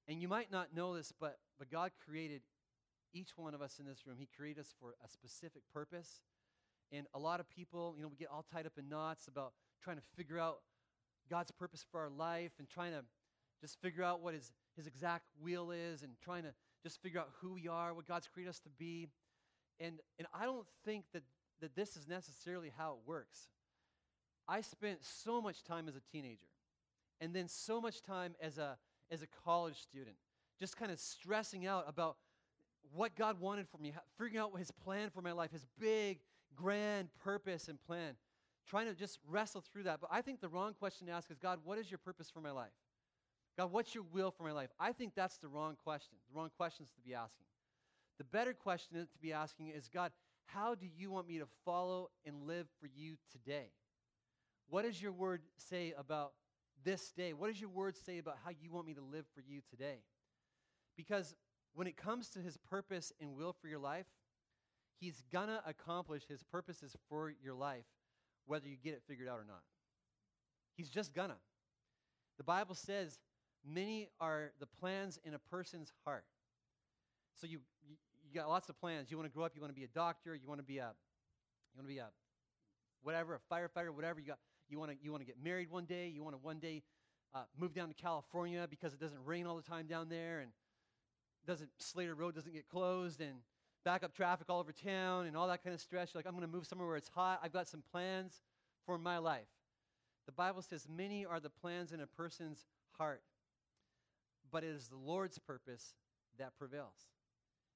And 0.07 0.21
you 0.21 0.27
might 0.27 0.51
not 0.51 0.73
know 0.75 0.95
this, 0.95 1.13
but, 1.19 1.37
but 1.59 1.69
God 1.69 1.91
created 2.05 2.41
each 3.13 3.37
one 3.37 3.53
of 3.53 3.61
us 3.61 3.79
in 3.79 3.85
this 3.85 4.05
room. 4.05 4.17
He 4.19 4.27
created 4.35 4.61
us 4.61 4.73
for 4.79 4.95
a 5.03 5.07
specific 5.07 5.63
purpose. 5.73 6.21
And 6.91 7.07
a 7.13 7.19
lot 7.19 7.39
of 7.39 7.49
people, 7.49 7.93
you 7.95 8.03
know, 8.03 8.09
we 8.09 8.17
get 8.17 8.29
all 8.31 8.45
tied 8.51 8.65
up 8.65 8.73
in 8.77 8.89
knots 8.89 9.27
about 9.27 9.53
trying 9.81 9.97
to 9.97 10.03
figure 10.15 10.39
out 10.39 10.59
God's 11.29 11.51
purpose 11.51 11.85
for 11.89 12.01
our 12.01 12.09
life 12.09 12.51
and 12.59 12.67
trying 12.67 12.91
to 12.91 13.03
just 13.61 13.79
figure 13.81 14.03
out 14.03 14.21
what 14.21 14.33
his, 14.33 14.51
his 14.75 14.87
exact 14.87 15.25
will 15.41 15.71
is 15.71 16.03
and 16.03 16.13
trying 16.23 16.43
to 16.43 16.53
just 16.83 17.01
figure 17.01 17.19
out 17.19 17.29
who 17.41 17.53
we 17.53 17.67
are, 17.67 17.93
what 17.93 18.07
God's 18.07 18.27
created 18.27 18.49
us 18.49 18.59
to 18.59 18.69
be. 18.77 19.07
And, 19.79 19.99
and 20.17 20.27
I 20.33 20.45
don't 20.45 20.65
think 20.83 21.05
that, 21.13 21.23
that 21.61 21.75
this 21.75 21.95
is 21.95 22.07
necessarily 22.07 22.71
how 22.75 22.93
it 22.93 23.07
works. 23.07 23.49
I 24.47 24.61
spent 24.61 24.99
so 25.03 25.41
much 25.41 25.63
time 25.63 25.87
as 25.87 25.95
a 25.95 26.01
teenager 26.11 26.47
and 27.21 27.33
then 27.33 27.47
so 27.47 27.79
much 27.79 28.01
time 28.01 28.35
as 28.41 28.57
a, 28.57 28.77
as 29.11 29.21
a 29.21 29.27
college 29.45 29.77
student, 29.79 30.15
just 30.59 30.75
kind 30.75 30.91
of 30.91 30.99
stressing 30.99 31.65
out 31.65 31.85
about 31.87 32.17
what 32.93 33.15
God 33.15 33.39
wanted 33.39 33.67
for 33.69 33.77
me, 33.77 33.93
figuring 34.17 34.37
out 34.37 34.57
his 34.57 34.71
plan 34.71 35.09
for 35.09 35.21
my 35.21 35.31
life, 35.31 35.51
his 35.51 35.65
big, 35.79 36.19
grand 36.55 37.09
purpose 37.23 37.67
and 37.67 37.81
plan, 37.81 38.15
trying 38.67 38.87
to 38.87 38.93
just 38.93 39.19
wrestle 39.27 39.61
through 39.61 39.83
that. 39.83 40.01
But 40.01 40.09
I 40.11 40.21
think 40.21 40.41
the 40.41 40.49
wrong 40.49 40.73
question 40.73 41.07
to 41.07 41.13
ask 41.13 41.31
is 41.31 41.37
God, 41.37 41.59
what 41.63 41.77
is 41.77 41.89
your 41.89 41.97
purpose 41.97 42.29
for 42.29 42.41
my 42.41 42.51
life? 42.51 42.71
God, 43.57 43.71
what's 43.71 43.93
your 43.93 44.05
will 44.11 44.31
for 44.31 44.43
my 44.43 44.51
life? 44.51 44.69
I 44.79 44.91
think 44.91 45.13
that's 45.15 45.37
the 45.37 45.47
wrong 45.47 45.75
question, 45.83 46.17
the 46.31 46.39
wrong 46.39 46.49
questions 46.57 46.89
to 46.95 47.01
be 47.01 47.13
asking. 47.13 47.45
The 48.17 48.23
better 48.23 48.53
question 48.53 48.95
to 48.97 49.19
be 49.21 49.33
asking 49.33 49.69
is 49.69 49.89
God, 49.91 50.11
how 50.45 50.75
do 50.75 50.85
you 50.97 51.11
want 51.11 51.27
me 51.27 51.39
to 51.39 51.47
follow 51.65 52.09
and 52.25 52.43
live 52.43 52.67
for 52.79 52.87
you 52.87 53.15
today? 53.31 53.71
What 54.69 54.83
does 54.83 55.01
your 55.01 55.11
word 55.11 55.41
say 55.57 55.93
about 55.97 56.33
this 56.83 57.11
day? 57.11 57.33
What 57.33 57.47
does 57.47 57.59
your 57.59 57.69
word 57.69 57.95
say 57.97 58.17
about 58.17 58.37
how 58.43 58.51
you 58.51 58.71
want 58.71 58.87
me 58.87 58.93
to 58.93 59.01
live 59.01 59.25
for 59.33 59.41
you 59.41 59.61
today? 59.69 59.99
Because 60.95 61.35
when 61.73 61.87
it 61.87 61.97
comes 61.97 62.29
to 62.29 62.39
his 62.39 62.57
purpose 62.57 63.11
and 63.19 63.35
will 63.35 63.53
for 63.53 63.67
your 63.67 63.79
life, 63.79 64.07
he's 64.99 65.23
gonna 65.31 65.61
accomplish 65.65 66.23
his 66.27 66.43
purposes 66.43 66.95
for 67.09 67.33
your 67.43 67.53
life, 67.53 67.85
whether 68.45 68.67
you 68.67 68.77
get 68.83 68.93
it 68.93 69.01
figured 69.07 69.27
out 69.27 69.39
or 69.39 69.45
not. 69.45 69.61
He's 70.75 70.89
just 70.89 71.13
gonna. 71.13 71.37
The 72.37 72.43
Bible 72.43 72.75
says 72.75 73.19
Many 73.65 74.09
are 74.19 74.51
the 74.59 74.65
plans 74.65 75.19
in 75.23 75.33
a 75.33 75.39
person's 75.39 75.91
heart. 76.03 76.25
So 77.39 77.47
you, 77.47 77.59
you, 77.87 77.95
got 78.33 78.49
lots 78.49 78.69
of 78.69 78.79
plans. 78.79 79.11
You 79.11 79.17
want 79.17 79.29
to 79.29 79.33
grow 79.33 79.45
up, 79.45 79.51
you 79.55 79.61
want 79.61 79.73
to 79.73 79.79
be 79.79 79.83
a 79.83 79.89
doctor, 79.89 80.33
you 80.35 80.47
want 80.47 80.59
to 80.59 80.65
be 80.65 80.77
a 80.79 80.93
you 81.73 81.77
want 81.77 81.87
to 81.87 81.93
be 81.93 81.99
a 81.99 82.07
whatever, 83.03 83.35
a 83.35 83.53
firefighter, 83.53 83.93
whatever. 83.93 84.19
You 84.19 84.27
got 84.27 84.39
you 84.67 84.79
want 84.79 84.91
to 84.91 84.97
you 85.01 85.11
want 85.11 85.21
to 85.21 85.25
get 85.25 85.35
married 85.43 85.69
one 85.69 85.85
day, 85.85 86.07
you 86.07 86.23
want 86.23 86.35
to 86.35 86.39
one 86.41 86.59
day 86.59 86.81
uh, 87.35 87.43
move 87.59 87.73
down 87.73 87.87
to 87.89 87.93
California 87.93 88.67
because 88.69 88.93
it 88.93 88.99
doesn't 88.99 89.23
rain 89.25 89.45
all 89.45 89.55
the 89.55 89.63
time 89.63 89.85
down 89.85 90.09
there 90.09 90.39
and 90.39 90.51
doesn't 91.45 91.69
Slater 91.79 92.15
Road 92.15 92.35
doesn't 92.35 92.53
get 92.53 92.67
closed 92.69 93.21
and 93.21 93.35
back 93.83 94.03
up 94.03 94.13
traffic 94.13 94.47
all 94.49 94.59
over 94.59 94.71
town 94.71 95.25
and 95.25 95.35
all 95.35 95.47
that 95.47 95.63
kind 95.63 95.73
of 95.73 95.81
stress. 95.81 96.13
You're 96.13 96.19
like, 96.19 96.27
I'm 96.27 96.33
going 96.33 96.47
to 96.47 96.51
move 96.51 96.67
somewhere 96.67 96.87
where 96.87 96.97
it's 96.97 97.09
hot. 97.09 97.39
I've 97.43 97.53
got 97.53 97.67
some 97.67 97.83
plans 97.91 98.41
for 98.85 98.97
my 98.97 99.17
life. 99.17 99.47
The 100.25 100.31
Bible 100.31 100.61
says, 100.61 100.87
Many 100.89 101.25
are 101.25 101.39
the 101.39 101.49
plans 101.49 101.91
in 101.91 101.99
a 101.99 102.07
person's 102.07 102.65
heart, 102.97 103.23
but 104.51 104.63
it 104.63 104.69
is 104.69 104.87
the 104.87 104.97
Lord's 104.97 105.39
purpose 105.39 105.95
that 106.37 106.57
prevails. 106.57 107.07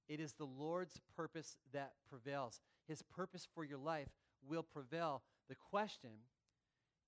It 0.08 0.20
is 0.20 0.34
the 0.34 0.46
Lord's 0.46 1.00
purpose 1.16 1.58
that 1.74 1.94
prevails. 2.10 2.62
His 2.88 3.02
purpose 3.02 3.48
for 3.56 3.64
your 3.64 3.80
life 3.80 4.10
will 4.48 4.64
prevail. 4.64 5.24
The 5.50 5.56
question 5.56 6.12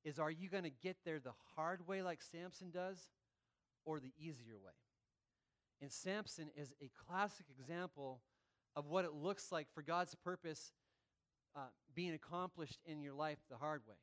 is 0.04 0.20
are 0.20 0.32
you 0.32 0.50
going 0.50 0.64
to 0.64 0.72
get 0.72 0.98
there 1.06 1.20
the 1.20 1.34
hard 1.56 1.88
way 1.88 2.02
like 2.02 2.22
Samson 2.22 2.72
does 2.72 2.98
or 3.86 4.00
the 4.00 4.14
easier 4.20 4.58
way? 4.58 4.72
And 5.82 5.92
Samson 5.92 6.50
is 6.56 6.74
a 6.82 6.90
classic 7.08 7.46
example 7.58 8.22
of 8.76 8.88
what 8.88 9.06
it 9.06 9.14
looks 9.14 9.52
like 9.52 9.68
for 9.74 9.82
God's 9.82 10.16
purpose 10.16 10.72
uh, 11.56 11.70
being 11.96 12.14
accomplished 12.14 12.80
in 12.86 13.02
your 13.02 13.14
life 13.14 13.40
the 13.50 13.58
hard 13.58 13.82
way. 13.88 13.96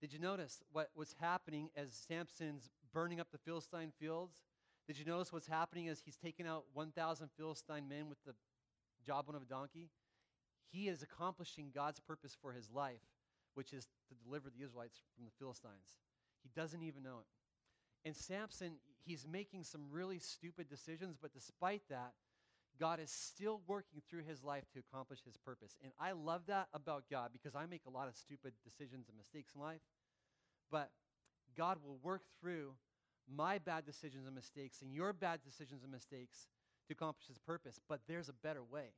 Did 0.00 0.12
you 0.12 0.18
notice 0.18 0.60
what 0.72 0.90
was 0.96 1.14
happening 1.20 1.70
as 1.76 1.92
Samson's 2.08 2.70
burning 2.92 3.20
up 3.20 3.28
the 3.30 3.38
Philistine 3.38 3.92
fields? 4.00 4.42
Did 4.86 4.98
you 4.98 5.04
notice 5.04 5.32
what's 5.32 5.46
happening 5.46 5.88
as 5.88 6.00
he's 6.04 6.16
taking 6.16 6.46
out 6.46 6.64
1,000 6.74 7.28
Philistine 7.36 7.88
men 7.88 8.08
with 8.08 8.18
the 8.26 8.34
jawbone 9.06 9.36
of 9.36 9.42
a 9.42 9.46
donkey? 9.46 9.90
He 10.72 10.88
is 10.88 11.02
accomplishing 11.02 11.70
God's 11.72 12.00
purpose 12.00 12.36
for 12.40 12.52
his 12.52 12.68
life, 12.70 13.02
which 13.54 13.72
is 13.72 13.86
to 14.08 14.14
deliver 14.24 14.50
the 14.50 14.64
Israelites 14.64 14.98
from 15.14 15.24
the 15.24 15.30
Philistines. 15.38 15.98
He 16.42 16.50
doesn't 16.56 16.82
even 16.82 17.04
know 17.04 17.20
it. 17.20 17.26
And 18.04 18.16
Samson, 18.16 18.72
he's 19.04 19.26
making 19.30 19.64
some 19.64 19.82
really 19.90 20.18
stupid 20.18 20.68
decisions, 20.68 21.16
but 21.20 21.32
despite 21.32 21.82
that, 21.88 22.12
God 22.80 23.00
is 23.00 23.10
still 23.10 23.60
working 23.66 24.02
through 24.08 24.24
his 24.24 24.42
life 24.42 24.64
to 24.72 24.80
accomplish 24.80 25.20
his 25.24 25.36
purpose. 25.36 25.76
And 25.82 25.92
I 26.00 26.12
love 26.12 26.42
that 26.46 26.68
about 26.72 27.04
God 27.10 27.30
because 27.32 27.54
I 27.54 27.66
make 27.66 27.82
a 27.86 27.90
lot 27.90 28.08
of 28.08 28.16
stupid 28.16 28.54
decisions 28.64 29.08
and 29.08 29.16
mistakes 29.16 29.52
in 29.54 29.60
life. 29.60 29.82
But 30.70 30.90
God 31.56 31.78
will 31.84 31.98
work 32.02 32.22
through 32.40 32.72
my 33.32 33.58
bad 33.58 33.84
decisions 33.84 34.26
and 34.26 34.34
mistakes 34.34 34.82
and 34.82 34.92
your 34.92 35.12
bad 35.12 35.40
decisions 35.44 35.82
and 35.82 35.92
mistakes 35.92 36.48
to 36.88 36.94
accomplish 36.94 37.28
his 37.28 37.38
purpose. 37.38 37.78
But 37.88 38.00
there's 38.08 38.28
a 38.28 38.34
better 38.42 38.62
way. 38.64 38.94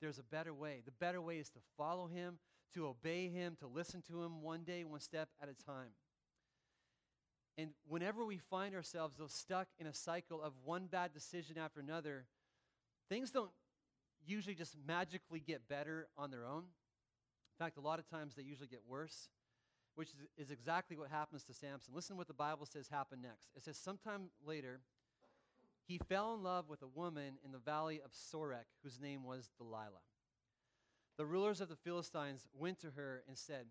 There's 0.00 0.18
a 0.18 0.22
better 0.24 0.54
way. 0.54 0.82
The 0.84 0.92
better 0.92 1.20
way 1.20 1.38
is 1.38 1.50
to 1.50 1.58
follow 1.76 2.06
him, 2.06 2.38
to 2.74 2.86
obey 2.86 3.28
him, 3.28 3.56
to 3.60 3.66
listen 3.66 4.02
to 4.08 4.22
him 4.22 4.42
one 4.42 4.62
day, 4.62 4.84
one 4.84 5.00
step 5.00 5.28
at 5.42 5.48
a 5.48 5.64
time. 5.64 5.90
And 7.58 7.70
whenever 7.86 8.24
we 8.24 8.38
find 8.38 8.74
ourselves 8.74 9.16
though 9.18 9.26
stuck 9.26 9.68
in 9.78 9.86
a 9.86 9.92
cycle 9.92 10.40
of 10.40 10.54
one 10.64 10.86
bad 10.86 11.12
decision 11.12 11.58
after 11.58 11.80
another, 11.80 12.24
things 13.10 13.30
don't 13.30 13.50
usually 14.24 14.54
just 14.54 14.76
magically 14.86 15.40
get 15.40 15.68
better 15.68 16.08
on 16.16 16.30
their 16.30 16.46
own. 16.46 16.62
In 16.62 17.64
fact, 17.64 17.76
a 17.76 17.80
lot 17.80 17.98
of 17.98 18.08
times 18.08 18.34
they 18.34 18.42
usually 18.42 18.68
get 18.68 18.80
worse 18.88 19.28
which 19.98 20.10
is, 20.10 20.46
is 20.46 20.50
exactly 20.52 20.96
what 20.96 21.10
happens 21.10 21.42
to 21.42 21.52
Samson. 21.52 21.92
Listen 21.92 22.14
to 22.14 22.18
what 22.18 22.28
the 22.28 22.32
Bible 22.32 22.66
says 22.66 22.86
happened 22.86 23.20
next. 23.20 23.48
It 23.56 23.64
says, 23.64 23.76
Sometime 23.76 24.30
later, 24.46 24.78
he 25.88 25.98
fell 26.08 26.34
in 26.34 26.44
love 26.44 26.68
with 26.68 26.82
a 26.82 26.86
woman 26.86 27.34
in 27.44 27.50
the 27.50 27.58
valley 27.58 28.00
of 28.04 28.12
Sorek, 28.12 28.70
whose 28.84 29.00
name 29.00 29.24
was 29.24 29.50
Delilah. 29.58 30.06
The 31.16 31.26
rulers 31.26 31.60
of 31.60 31.68
the 31.68 31.74
Philistines 31.74 32.46
went 32.56 32.78
to 32.82 32.90
her 32.90 33.24
and 33.26 33.36
said, 33.36 33.66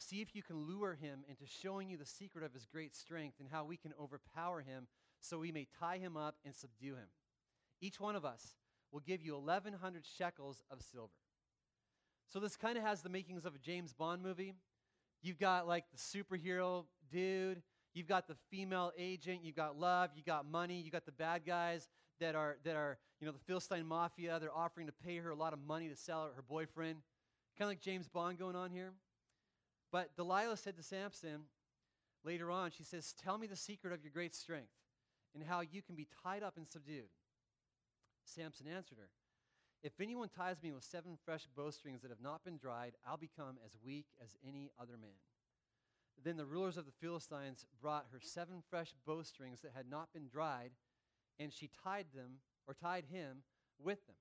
See 0.00 0.22
if 0.22 0.34
you 0.34 0.42
can 0.42 0.56
lure 0.66 0.94
him 0.94 1.20
into 1.28 1.44
showing 1.44 1.90
you 1.90 1.98
the 1.98 2.06
secret 2.06 2.42
of 2.42 2.54
his 2.54 2.64
great 2.64 2.96
strength 2.96 3.36
and 3.38 3.48
how 3.52 3.64
we 3.64 3.76
can 3.76 3.92
overpower 4.00 4.62
him 4.62 4.86
so 5.20 5.38
we 5.38 5.52
may 5.52 5.66
tie 5.78 5.98
him 5.98 6.16
up 6.16 6.36
and 6.42 6.54
subdue 6.54 6.94
him. 6.94 7.08
Each 7.82 8.00
one 8.00 8.16
of 8.16 8.24
us 8.24 8.54
will 8.90 9.00
give 9.00 9.20
you 9.20 9.34
1,100 9.34 10.04
shekels 10.06 10.62
of 10.70 10.80
silver. 10.80 11.12
So 12.32 12.40
this 12.40 12.56
kind 12.56 12.78
of 12.78 12.82
has 12.82 13.02
the 13.02 13.10
makings 13.10 13.44
of 13.44 13.54
a 13.54 13.58
James 13.58 13.92
Bond 13.92 14.22
movie. 14.22 14.54
You've 15.22 15.38
got 15.38 15.68
like 15.68 15.84
the 15.92 15.98
superhero 15.98 16.86
dude. 17.12 17.60
You've 17.92 18.08
got 18.08 18.26
the 18.26 18.36
female 18.50 18.92
agent. 18.96 19.40
You've 19.42 19.56
got 19.56 19.78
love. 19.78 20.10
You 20.16 20.22
got 20.22 20.50
money. 20.50 20.80
You 20.80 20.90
got 20.90 21.04
the 21.04 21.12
bad 21.12 21.44
guys 21.44 21.90
that 22.20 22.34
are 22.34 22.56
that 22.64 22.74
are 22.74 22.96
you 23.20 23.26
know 23.26 23.32
the 23.32 23.38
Philistine 23.40 23.84
mafia. 23.84 24.38
They're 24.40 24.56
offering 24.56 24.86
to 24.86 24.94
pay 25.04 25.18
her 25.18 25.28
a 25.28 25.36
lot 25.36 25.52
of 25.52 25.58
money 25.58 25.88
to 25.90 25.96
sell 25.96 26.24
her, 26.24 26.30
her 26.36 26.42
boyfriend. 26.42 27.00
Kind 27.58 27.66
of 27.66 27.68
like 27.68 27.80
James 27.80 28.08
Bond 28.08 28.38
going 28.38 28.56
on 28.56 28.70
here. 28.70 28.92
But 29.90 30.14
Delilah 30.16 30.56
said 30.56 30.76
to 30.76 30.82
Samson 30.82 31.44
later 32.24 32.50
on, 32.50 32.70
she 32.70 32.84
says, 32.84 33.12
"Tell 33.12 33.38
me 33.38 33.46
the 33.46 33.56
secret 33.56 33.92
of 33.92 34.02
your 34.02 34.12
great 34.12 34.34
strength 34.34 34.72
and 35.34 35.42
how 35.42 35.60
you 35.60 35.82
can 35.82 35.96
be 35.96 36.08
tied 36.22 36.42
up 36.42 36.56
and 36.56 36.68
subdued." 36.68 37.10
Samson 38.24 38.66
answered 38.68 38.98
her, 38.98 39.10
if 39.82 39.98
anyone 39.98 40.28
ties 40.28 40.62
me 40.62 40.72
with 40.72 40.84
seven 40.84 41.16
fresh 41.24 41.46
bowstrings 41.56 42.02
that 42.02 42.10
have 42.10 42.20
not 42.20 42.44
been 42.44 42.58
dried, 42.58 42.96
I'll 43.06 43.16
become 43.16 43.58
as 43.64 43.78
weak 43.82 44.06
as 44.22 44.36
any 44.46 44.70
other 44.78 44.98
man. 44.98 45.16
Then 46.22 46.36
the 46.36 46.44
rulers 46.44 46.76
of 46.76 46.84
the 46.84 46.92
Philistines 46.92 47.64
brought 47.80 48.08
her 48.12 48.20
seven 48.20 48.62
fresh 48.68 48.92
bowstrings 49.06 49.62
that 49.62 49.72
had 49.74 49.88
not 49.88 50.12
been 50.12 50.28
dried, 50.28 50.72
and 51.38 51.50
she 51.50 51.68
tied 51.82 52.12
them, 52.14 52.40
or 52.66 52.74
tied 52.74 53.06
him, 53.06 53.42
with 53.78 54.06
them. 54.06 54.16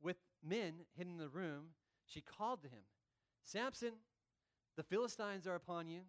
With 0.00 0.18
men 0.40 0.86
hidden 0.96 1.14
in 1.14 1.18
the 1.18 1.28
room, 1.28 1.70
she 2.06 2.20
called 2.20 2.62
to 2.62 2.68
him, 2.68 2.84
Samson, 3.42 3.94
the 4.80 4.84
Philistines 4.84 5.46
are 5.46 5.56
upon 5.56 5.88
you. 5.88 6.00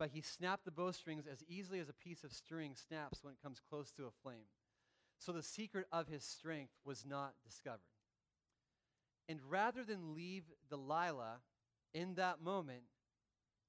But 0.00 0.10
he 0.10 0.20
snapped 0.20 0.64
the 0.64 0.72
bowstrings 0.72 1.28
as 1.30 1.44
easily 1.46 1.78
as 1.78 1.88
a 1.88 1.92
piece 1.92 2.24
of 2.24 2.32
string 2.32 2.74
snaps 2.74 3.22
when 3.22 3.32
it 3.32 3.40
comes 3.40 3.60
close 3.70 3.92
to 3.92 4.06
a 4.06 4.10
flame. 4.10 4.48
So 5.20 5.30
the 5.30 5.44
secret 5.44 5.86
of 5.92 6.08
his 6.08 6.24
strength 6.24 6.72
was 6.84 7.04
not 7.06 7.34
discovered. 7.46 7.78
And 9.28 9.38
rather 9.48 9.84
than 9.84 10.12
leave 10.12 10.42
Delilah 10.68 11.36
in 11.94 12.14
that 12.16 12.42
moment, 12.42 12.82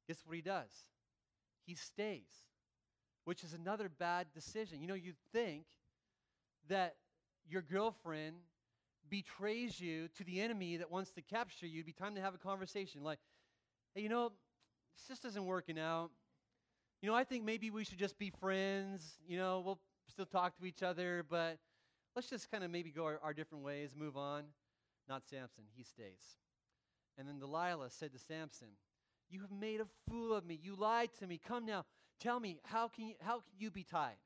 guess 0.07 0.23
what 0.25 0.35
he 0.35 0.41
does? 0.41 0.87
He 1.67 1.75
stays, 1.75 2.47
which 3.25 3.43
is 3.43 3.53
another 3.53 3.87
bad 3.87 4.25
decision. 4.33 4.81
You 4.81 4.87
know, 4.87 4.95
you 4.95 5.13
think 5.31 5.65
that 6.67 6.95
your 7.47 7.61
girlfriend 7.61 8.37
betrays 9.07 9.79
you 9.79 10.07
to 10.17 10.23
the 10.23 10.41
enemy 10.41 10.77
that 10.77 10.89
wants 10.89 11.11
to 11.11 11.21
capture 11.21 11.67
you, 11.67 11.81
it'd 11.81 11.85
be 11.85 11.93
time 11.93 12.15
to 12.15 12.21
have 12.21 12.33
a 12.33 12.39
conversation 12.39 13.03
like, 13.03 13.19
hey, 13.95 14.01
you 14.01 14.09
know, 14.09 14.31
this 14.97 15.07
just 15.07 15.25
isn't 15.25 15.45
working 15.45 15.79
out. 15.79 16.11
You 17.01 17.09
know, 17.09 17.15
I 17.15 17.23
think 17.23 17.43
maybe 17.43 17.71
we 17.71 17.83
should 17.83 17.97
just 17.97 18.19
be 18.19 18.29
friends. 18.29 19.15
You 19.27 19.37
know, 19.37 19.61
we'll 19.65 19.79
still 20.09 20.25
talk 20.25 20.57
to 20.57 20.65
each 20.65 20.83
other, 20.83 21.25
but 21.27 21.57
let's 22.15 22.29
just 22.29 22.51
kind 22.51 22.63
of 22.63 22.71
maybe 22.71 22.91
go 22.91 23.05
our, 23.05 23.19
our 23.23 23.33
different 23.33 23.63
ways, 23.63 23.95
move 23.97 24.17
on. 24.17 24.43
Not 25.07 25.23
Samson, 25.27 25.65
he 25.75 25.83
stays. 25.83 26.37
And 27.17 27.27
then 27.27 27.39
Delilah 27.39 27.89
said 27.89 28.11
to 28.13 28.19
Samson, 28.19 28.69
You 29.29 29.41
have 29.41 29.51
made 29.51 29.79
a 29.79 29.87
fool 30.09 30.33
of 30.33 30.45
me. 30.45 30.59
You 30.61 30.75
lied 30.75 31.09
to 31.19 31.27
me. 31.27 31.39
Come 31.45 31.65
now, 31.65 31.85
tell 32.19 32.39
me, 32.39 32.59
how 32.65 32.87
can 32.87 33.07
you, 33.07 33.15
how 33.21 33.35
can 33.35 33.53
you 33.57 33.71
be 33.71 33.83
tied? 33.83 34.17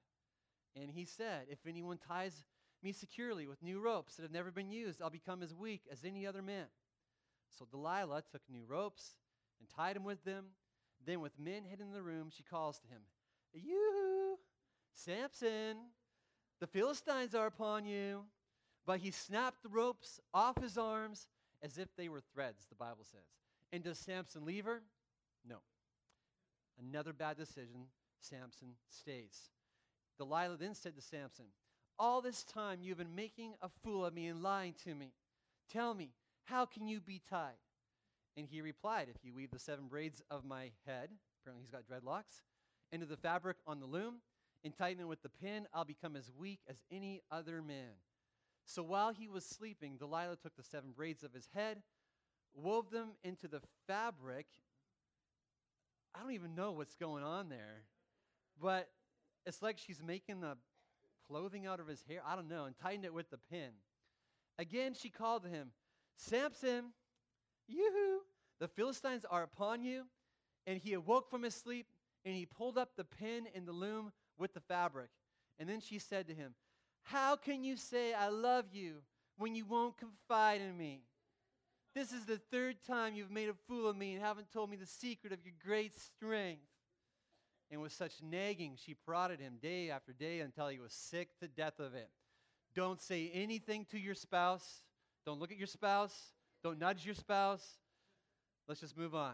And 0.76 0.90
he 0.90 1.06
said, 1.06 1.48
If 1.50 1.60
anyone 1.68 1.98
ties 1.98 2.44
me 2.82 2.92
securely 2.94 3.46
with 3.46 3.62
new 3.62 3.80
ropes 3.80 4.16
that 4.16 4.24
have 4.24 4.32
never 4.32 4.52
been 4.52 4.72
used, 4.72 5.02
I'll 5.02 5.10
become 5.10 5.44
as 5.44 5.54
weak 5.54 5.82
as 5.92 6.06
any 6.06 6.26
other 6.26 6.42
man. 6.42 6.68
So 7.58 7.66
Delilah 7.70 8.24
took 8.32 8.42
new 8.50 8.64
ropes 8.66 9.16
and 9.60 9.70
tied 9.70 9.96
him 9.96 10.04
with 10.04 10.24
them. 10.24 10.46
Then, 11.06 11.22
with 11.22 11.40
men 11.40 11.64
hidden 11.64 11.88
in 11.88 11.94
the 11.94 12.02
room, 12.02 12.30
she 12.36 12.44
calls 12.44 12.80
to 12.80 12.88
him, 12.88 13.02
You 13.54 14.38
Samson, 14.94 15.78
the 16.60 16.68
Philistines 16.68 17.34
are 17.34 17.48
upon 17.48 17.86
you. 17.86 18.26
But 18.86 19.00
he 19.00 19.12
snapped 19.12 19.62
the 19.62 19.70
ropes 19.70 20.20
off 20.34 20.60
his 20.62 20.78
arms 20.78 21.28
as 21.62 21.78
if 21.78 21.96
they 21.96 22.10
were 22.10 22.22
threads, 22.34 22.66
the 22.70 22.76
Bible 22.76 23.04
says. 23.04 23.22
And 23.72 23.84
does 23.84 24.00
Samson 24.00 24.46
leave 24.46 24.66
her? 24.66 24.82
No. 25.48 25.58
Another 26.80 27.14
bad 27.14 27.38
decision. 27.38 27.86
Samson 28.20 28.70
stays. 28.90 29.52
Delilah 30.18 30.58
then 30.58 30.74
said 30.74 30.96
to 30.96 31.02
Samson, 31.02 31.46
All 31.98 32.22
this 32.22 32.44
time 32.44 32.80
you've 32.82 32.98
been 32.98 33.16
making 33.16 33.54
a 33.62 33.70
fool 33.84 34.06
of 34.06 34.14
me 34.14 34.28
and 34.28 34.42
lying 34.42 34.74
to 34.86 34.96
me. 34.96 35.12
Tell 35.72 35.94
me, 35.94 36.10
how 36.46 36.66
can 36.66 36.88
you 36.88 37.00
be 37.00 37.22
tied? 37.30 37.60
And 38.38 38.48
he 38.50 38.62
replied, 38.62 39.08
If 39.10 39.24
you 39.24 39.34
weave 39.34 39.52
the 39.52 39.60
seven 39.60 39.88
braids 39.88 40.22
of 40.30 40.46
my 40.46 40.72
head, 40.86 41.10
apparently 41.42 41.64
he's 41.64 41.72
got 41.72 41.84
dreadlocks, 41.88 42.42
into 42.92 43.06
the 43.06 43.18
fabric 43.18 43.58
on 43.68 43.80
the 43.80 43.86
loom, 43.86 44.16
and 44.64 44.76
tighten 44.76 45.02
it 45.02 45.08
with 45.08 45.22
the 45.22 45.30
pin, 45.30 45.68
I'll 45.74 45.86
become 45.86 46.16
as 46.16 46.32
weak 46.38 46.60
as 46.70 46.84
any 46.92 47.22
other 47.32 47.62
man. 47.62 47.94
So 48.66 48.84
while 48.84 49.12
he 49.12 49.28
was 49.28 49.46
sleeping, 49.46 49.98
Delilah 49.98 50.36
took 50.36 50.56
the 50.56 50.64
seven 50.64 50.92
braids 50.96 51.24
of 51.24 51.34
his 51.34 51.50
head, 51.56 51.82
wove 52.54 52.92
them 52.92 53.10
into 53.24 53.48
the 53.48 53.62
fabric. 53.88 54.48
I 56.14 56.22
don't 56.22 56.34
even 56.34 56.56
know 56.56 56.72
what's 56.72 56.96
going 56.96 57.24
on 57.24 57.50
there, 57.50 57.84
but 58.62 58.90
it's 59.46 59.62
like 59.62 59.78
she's 59.78 60.04
making 60.04 60.42
the 60.42 60.58
clothing 61.28 61.66
out 61.66 61.80
of 61.80 61.88
his 61.88 62.04
hair. 62.08 62.22
I 62.26 62.36
don't 62.36 62.50
know, 62.50 62.66
and 62.66 62.76
tightened 62.78 63.06
it 63.06 63.14
with 63.14 63.30
the 63.30 63.40
pin. 63.52 63.70
Again, 64.58 64.94
she 64.94 65.10
called 65.10 65.44
to 65.44 65.50
him, 65.50 65.70
Samson, 66.16 66.92
yoo 67.70 68.22
the 68.60 68.68
Philistines 68.68 69.26
are 69.30 69.44
upon 69.44 69.84
you. 69.84 70.04
And 70.68 70.78
he 70.78 70.94
awoke 70.94 71.30
from 71.30 71.44
his 71.44 71.56
sleep, 71.56 71.88
and 72.26 72.36
he 72.36 72.46
pulled 72.46 72.78
up 72.78 72.96
the 72.96 73.06
pin 73.06 73.48
in 73.56 73.66
the 73.66 73.72
loom 73.72 74.12
with 74.38 74.54
the 74.54 74.60
fabric. 74.60 75.10
And 75.58 75.68
then 75.68 75.80
she 75.80 75.98
said 75.98 76.28
to 76.28 76.34
him, 76.34 76.54
How 77.04 77.36
can 77.36 77.64
you 77.64 77.76
say, 77.76 78.14
I 78.14 78.28
love 78.28 78.66
you, 78.72 78.98
when 79.38 79.56
you 79.56 79.66
won't 79.66 79.98
confide 79.98 80.62
in 80.62 80.78
me? 80.78 81.02
This 81.96 82.12
is 82.12 82.26
the 82.26 82.38
third 82.52 82.76
time 82.86 83.16
you've 83.16 83.32
made 83.32 83.50
a 83.50 83.56
fool 83.68 83.90
of 83.90 83.98
me 83.98 84.14
and 84.14 84.22
haven't 84.22 84.52
told 84.52 84.70
me 84.70 84.78
the 84.78 84.86
secret 84.86 85.34
of 85.34 85.40
your 85.44 85.56
great 85.66 85.94
strength. 85.98 86.62
And 87.72 87.82
with 87.82 87.94
such 87.94 88.14
nagging, 88.22 88.76
she 88.78 88.94
prodded 88.94 89.40
him 89.40 89.58
day 89.62 89.90
after 89.90 90.12
day 90.12 90.42
until 90.42 90.68
he 90.68 90.80
was 90.80 90.94
sick 90.94 91.30
to 91.40 91.48
death 91.48 91.80
of 91.80 91.96
it. 91.96 92.10
Don't 92.76 93.02
say 93.02 93.32
anything 93.34 93.86
to 93.92 94.00
your 94.00 94.16
spouse. 94.16 94.84
Don't 95.26 95.40
look 95.40 95.52
at 95.52 95.58
your 95.58 95.68
spouse. 95.68 96.16
Don't 96.64 96.80
nudge 96.80 97.06
your 97.06 97.16
spouse. 97.16 97.66
Let's 98.68 98.82
just 98.82 98.98
move 98.98 99.16
on. 99.16 99.34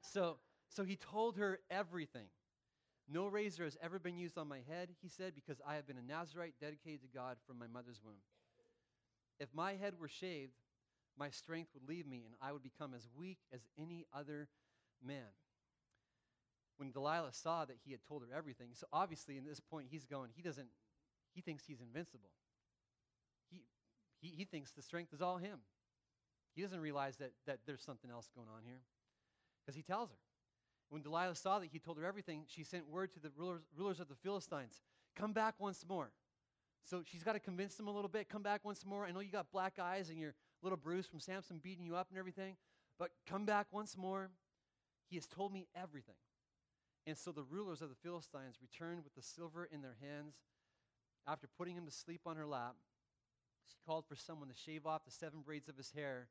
So, 0.00 0.38
so 0.68 0.84
he 0.84 0.96
told 0.96 1.36
her 1.36 1.60
everything. 1.70 2.26
No 3.08 3.26
razor 3.26 3.64
has 3.64 3.76
ever 3.82 3.98
been 3.98 4.16
used 4.16 4.38
on 4.38 4.48
my 4.48 4.60
head, 4.68 4.88
he 5.02 5.08
said, 5.08 5.34
because 5.34 5.60
I 5.66 5.74
have 5.74 5.86
been 5.86 5.98
a 5.98 6.02
Nazarite 6.12 6.54
dedicated 6.60 7.02
to 7.02 7.08
God 7.08 7.36
from 7.46 7.58
my 7.58 7.66
mother's 7.66 8.00
womb. 8.02 8.22
If 9.38 9.48
my 9.54 9.74
head 9.74 9.94
were 10.00 10.08
shaved, 10.08 10.54
my 11.18 11.30
strength 11.30 11.70
would 11.74 11.88
leave 11.88 12.06
me, 12.06 12.22
and 12.24 12.34
I 12.40 12.52
would 12.52 12.62
become 12.62 12.94
as 12.94 13.06
weak 13.16 13.38
as 13.52 13.60
any 13.78 14.06
other 14.12 14.48
man. 15.04 15.28
When 16.76 16.90
Delilah 16.90 17.32
saw 17.32 17.64
that 17.66 17.76
he 17.84 17.92
had 17.92 18.00
told 18.08 18.22
her 18.22 18.36
everything, 18.36 18.70
so 18.72 18.86
obviously 18.92 19.36
in 19.36 19.44
this 19.44 19.60
point 19.60 19.88
he's 19.90 20.04
going, 20.04 20.30
he 20.34 20.42
doesn't, 20.42 20.68
he 21.34 21.40
thinks 21.40 21.64
he's 21.66 21.80
invincible. 21.80 22.30
He, 23.50 23.62
he, 24.20 24.34
he 24.34 24.44
thinks 24.44 24.72
the 24.72 24.82
strength 24.82 25.12
is 25.12 25.20
all 25.20 25.36
him. 25.36 25.58
He 26.54 26.62
doesn't 26.62 26.80
realize 26.80 27.16
that, 27.16 27.32
that 27.46 27.60
there's 27.66 27.82
something 27.82 28.10
else 28.10 28.28
going 28.34 28.48
on 28.48 28.62
here 28.64 28.80
because 29.60 29.76
he 29.76 29.82
tells 29.82 30.10
her. 30.10 30.16
When 30.90 31.02
Delilah 31.02 31.34
saw 31.34 31.58
that 31.58 31.70
he 31.72 31.78
told 31.78 31.98
her 31.98 32.04
everything, 32.04 32.44
she 32.46 32.62
sent 32.62 32.88
word 32.88 33.12
to 33.14 33.20
the 33.20 33.30
rulers, 33.36 33.62
rulers 33.76 34.00
of 34.00 34.08
the 34.08 34.14
Philistines 34.14 34.82
come 35.16 35.32
back 35.32 35.54
once 35.58 35.84
more. 35.88 36.10
So 36.84 37.02
she's 37.04 37.22
got 37.22 37.32
to 37.32 37.40
convince 37.40 37.74
them 37.76 37.88
a 37.88 37.90
little 37.90 38.08
bit. 38.08 38.28
Come 38.28 38.42
back 38.42 38.64
once 38.64 38.84
more. 38.84 39.04
I 39.04 39.10
know 39.10 39.20
you 39.20 39.32
got 39.32 39.50
black 39.50 39.78
eyes 39.80 40.10
and 40.10 40.18
you're 40.18 40.34
little 40.62 40.76
bruise 40.76 41.06
from 41.06 41.20
Samson 41.20 41.60
beating 41.62 41.84
you 41.84 41.96
up 41.96 42.08
and 42.10 42.18
everything, 42.18 42.56
but 42.98 43.10
come 43.28 43.44
back 43.44 43.66
once 43.70 43.96
more. 43.96 44.30
He 45.08 45.16
has 45.16 45.26
told 45.26 45.52
me 45.52 45.66
everything. 45.74 46.14
And 47.06 47.16
so 47.16 47.32
the 47.32 47.42
rulers 47.42 47.82
of 47.82 47.90
the 47.90 47.96
Philistines 47.96 48.56
returned 48.62 49.04
with 49.04 49.14
the 49.14 49.22
silver 49.22 49.68
in 49.70 49.82
their 49.82 49.96
hands. 50.00 50.34
After 51.26 51.48
putting 51.58 51.74
him 51.74 51.86
to 51.86 51.90
sleep 51.90 52.22
on 52.26 52.36
her 52.36 52.46
lap, 52.46 52.76
she 53.66 53.76
called 53.86 54.04
for 54.06 54.16
someone 54.16 54.48
to 54.48 54.54
shave 54.54 54.86
off 54.86 55.04
the 55.04 55.10
seven 55.10 55.40
braids 55.40 55.68
of 55.68 55.76
his 55.76 55.90
hair 55.90 56.28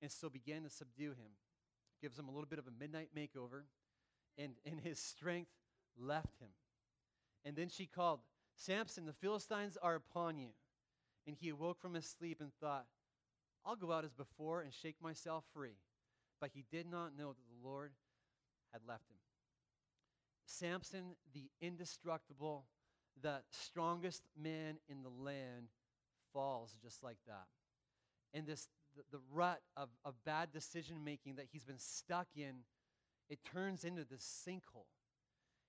and 0.00 0.10
so 0.10 0.28
began 0.28 0.62
to 0.62 0.70
subdue 0.70 1.10
him. 1.10 1.32
Gives 2.00 2.18
him 2.18 2.28
a 2.28 2.30
little 2.30 2.48
bit 2.48 2.58
of 2.58 2.66
a 2.66 2.80
midnight 2.80 3.10
makeover, 3.16 3.62
and, 4.38 4.52
and 4.64 4.80
his 4.80 4.98
strength 4.98 5.50
left 5.98 6.38
him. 6.40 6.48
And 7.44 7.56
then 7.56 7.68
she 7.68 7.86
called, 7.86 8.20
Samson, 8.54 9.06
the 9.06 9.12
Philistines 9.12 9.76
are 9.82 9.94
upon 9.94 10.38
you. 10.38 10.48
And 11.26 11.36
he 11.38 11.50
awoke 11.50 11.80
from 11.80 11.94
his 11.94 12.06
sleep 12.06 12.40
and 12.40 12.50
thought, 12.60 12.86
I'll 13.64 13.76
go 13.76 13.92
out 13.92 14.04
as 14.04 14.12
before 14.12 14.62
and 14.62 14.72
shake 14.72 14.96
myself 15.02 15.44
free. 15.54 15.76
But 16.40 16.50
he 16.54 16.64
did 16.70 16.90
not 16.90 17.16
know 17.16 17.28
that 17.28 17.48
the 17.48 17.68
Lord 17.68 17.92
had 18.72 18.80
left 18.88 19.10
him. 19.10 19.16
Samson, 20.46 21.16
the 21.34 21.50
indestructible, 21.60 22.64
the 23.20 23.40
strongest 23.50 24.22
man 24.40 24.76
in 24.88 25.02
the 25.02 25.10
land, 25.10 25.68
falls 26.32 26.74
just 26.82 27.02
like 27.02 27.18
that. 27.26 27.46
And 28.32 28.46
this 28.46 28.68
the, 28.96 29.18
the 29.18 29.22
rut 29.32 29.60
of, 29.76 29.88
of 30.04 30.14
bad 30.24 30.52
decision 30.52 31.04
making 31.04 31.36
that 31.36 31.46
he's 31.52 31.64
been 31.64 31.78
stuck 31.78 32.28
in, 32.36 32.64
it 33.28 33.38
turns 33.44 33.84
into 33.84 34.04
this 34.04 34.44
sinkhole. 34.46 34.86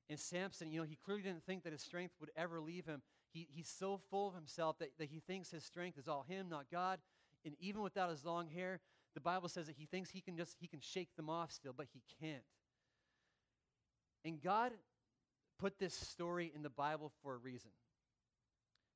And 0.09 0.19
Samson, 0.19 0.71
you 0.71 0.79
know, 0.79 0.85
he 0.85 0.97
clearly 1.03 1.23
didn't 1.23 1.45
think 1.45 1.63
that 1.63 1.71
his 1.71 1.81
strength 1.81 2.15
would 2.19 2.31
ever 2.35 2.59
leave 2.59 2.85
him. 2.85 3.01
He, 3.31 3.47
he's 3.49 3.69
so 3.69 3.99
full 4.09 4.27
of 4.27 4.35
himself 4.35 4.77
that, 4.79 4.89
that 4.99 5.09
he 5.09 5.21
thinks 5.21 5.51
his 5.51 5.63
strength 5.63 5.97
is 5.97 6.07
all 6.07 6.25
him, 6.27 6.49
not 6.49 6.65
God. 6.71 6.99
And 7.45 7.55
even 7.59 7.81
without 7.81 8.09
his 8.09 8.25
long 8.25 8.49
hair, 8.49 8.81
the 9.13 9.21
Bible 9.21 9.49
says 9.49 9.67
that 9.67 9.75
he 9.77 9.85
thinks 9.85 10.09
he 10.09 10.21
can 10.21 10.37
just 10.37 10.55
he 10.59 10.67
can 10.67 10.79
shake 10.79 11.15
them 11.15 11.29
off 11.29 11.51
still, 11.51 11.73
but 11.75 11.87
he 11.93 12.01
can't. 12.21 12.43
And 14.23 14.41
God 14.41 14.71
put 15.59 15.79
this 15.79 15.93
story 15.93 16.51
in 16.53 16.63
the 16.63 16.69
Bible 16.69 17.11
for 17.21 17.35
a 17.35 17.37
reason. 17.37 17.71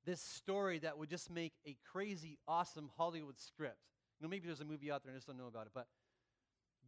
This 0.05 0.21
story 0.21 0.79
that 0.79 0.97
would 0.97 1.09
just 1.09 1.31
make 1.31 1.53
a 1.65 1.75
crazy, 1.91 2.37
awesome 2.47 2.89
Hollywood 2.97 3.39
script. 3.39 3.77
Know, 4.21 4.29
maybe 4.29 4.47
there's 4.47 4.61
a 4.61 4.65
movie 4.65 4.91
out 4.91 5.03
there 5.03 5.11
and 5.11 5.15
I 5.15 5.19
just 5.19 5.27
don't 5.27 5.37
know 5.37 5.47
about 5.47 5.67
it, 5.67 5.71
but 5.73 5.87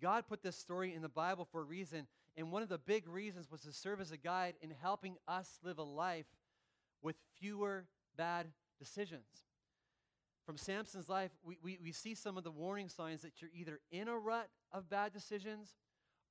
God 0.02 0.28
put 0.28 0.44
this 0.44 0.56
story 0.56 0.94
in 0.94 1.02
the 1.02 1.10
Bible 1.10 1.46
for 1.52 1.62
a 1.62 1.64
reason, 1.64 2.08
and 2.36 2.52
one 2.52 2.62
of 2.62 2.70
the 2.70 2.78
big 2.78 3.08
reasons 3.08 3.52
was 3.52 3.62
to 3.62 3.74
serve 3.74 4.00
as 4.00 4.12
a 4.12 4.18
guide 4.18 4.54
in 4.62 4.72
helping 4.82 5.18
us 5.28 5.60
live 5.64 5.80
a 5.80 5.84
life 5.84 6.28
with 7.02 7.16
fewer 7.40 7.86
bad 8.16 8.48
decisions. 8.80 9.26
From 10.46 10.58
Samson's 10.58 11.10
life, 11.10 11.32
we, 11.44 11.58
we, 11.62 11.78
we 11.84 11.92
see 11.92 12.16
some 12.16 12.38
of 12.38 12.44
the 12.44 12.52
warning 12.52 12.90
signs 12.90 13.22
that 13.24 13.42
you're 13.42 13.52
either 13.54 13.80
in 13.92 14.08
a 14.08 14.18
rut 14.18 14.50
of 14.72 14.90
bad 14.90 15.14
decisions 15.14 15.76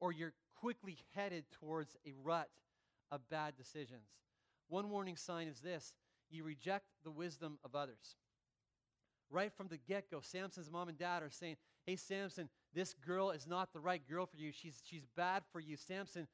or 0.01 0.13
you're 0.13 0.33
quickly 0.55 0.97
headed 1.15 1.45
towards 1.51 1.97
a 2.07 2.13
rut 2.23 2.49
of 3.11 3.29
bad 3.29 3.57
decisions. 3.57 4.09
One 4.69 4.91
warning 4.91 5.17
sign 5.17 5.49
is 5.49 5.61
this 5.61 5.93
you 6.31 6.45
reject 6.45 6.87
the 7.05 7.11
wisdom 7.11 7.59
of 7.65 7.75
others. 7.75 8.17
Right 9.31 9.53
from 9.53 9.69
the 9.69 9.77
get 9.77 10.11
go, 10.11 10.21
Samson's 10.21 10.71
mom 10.71 10.89
and 10.89 10.99
dad 10.99 11.23
are 11.23 11.31
saying, 11.31 11.57
Hey, 11.85 11.97
Samson, 11.97 12.49
this 12.75 12.95
girl 12.95 13.31
is 13.31 13.47
not 13.47 13.73
the 13.73 13.81
right 13.81 14.03
girl 14.09 14.27
for 14.27 14.37
you. 14.37 14.53
She's, 14.53 14.83
she's 14.85 15.07
bad 15.17 15.43
for 15.53 15.61
you. 15.61 15.77
Samson, 15.77 16.27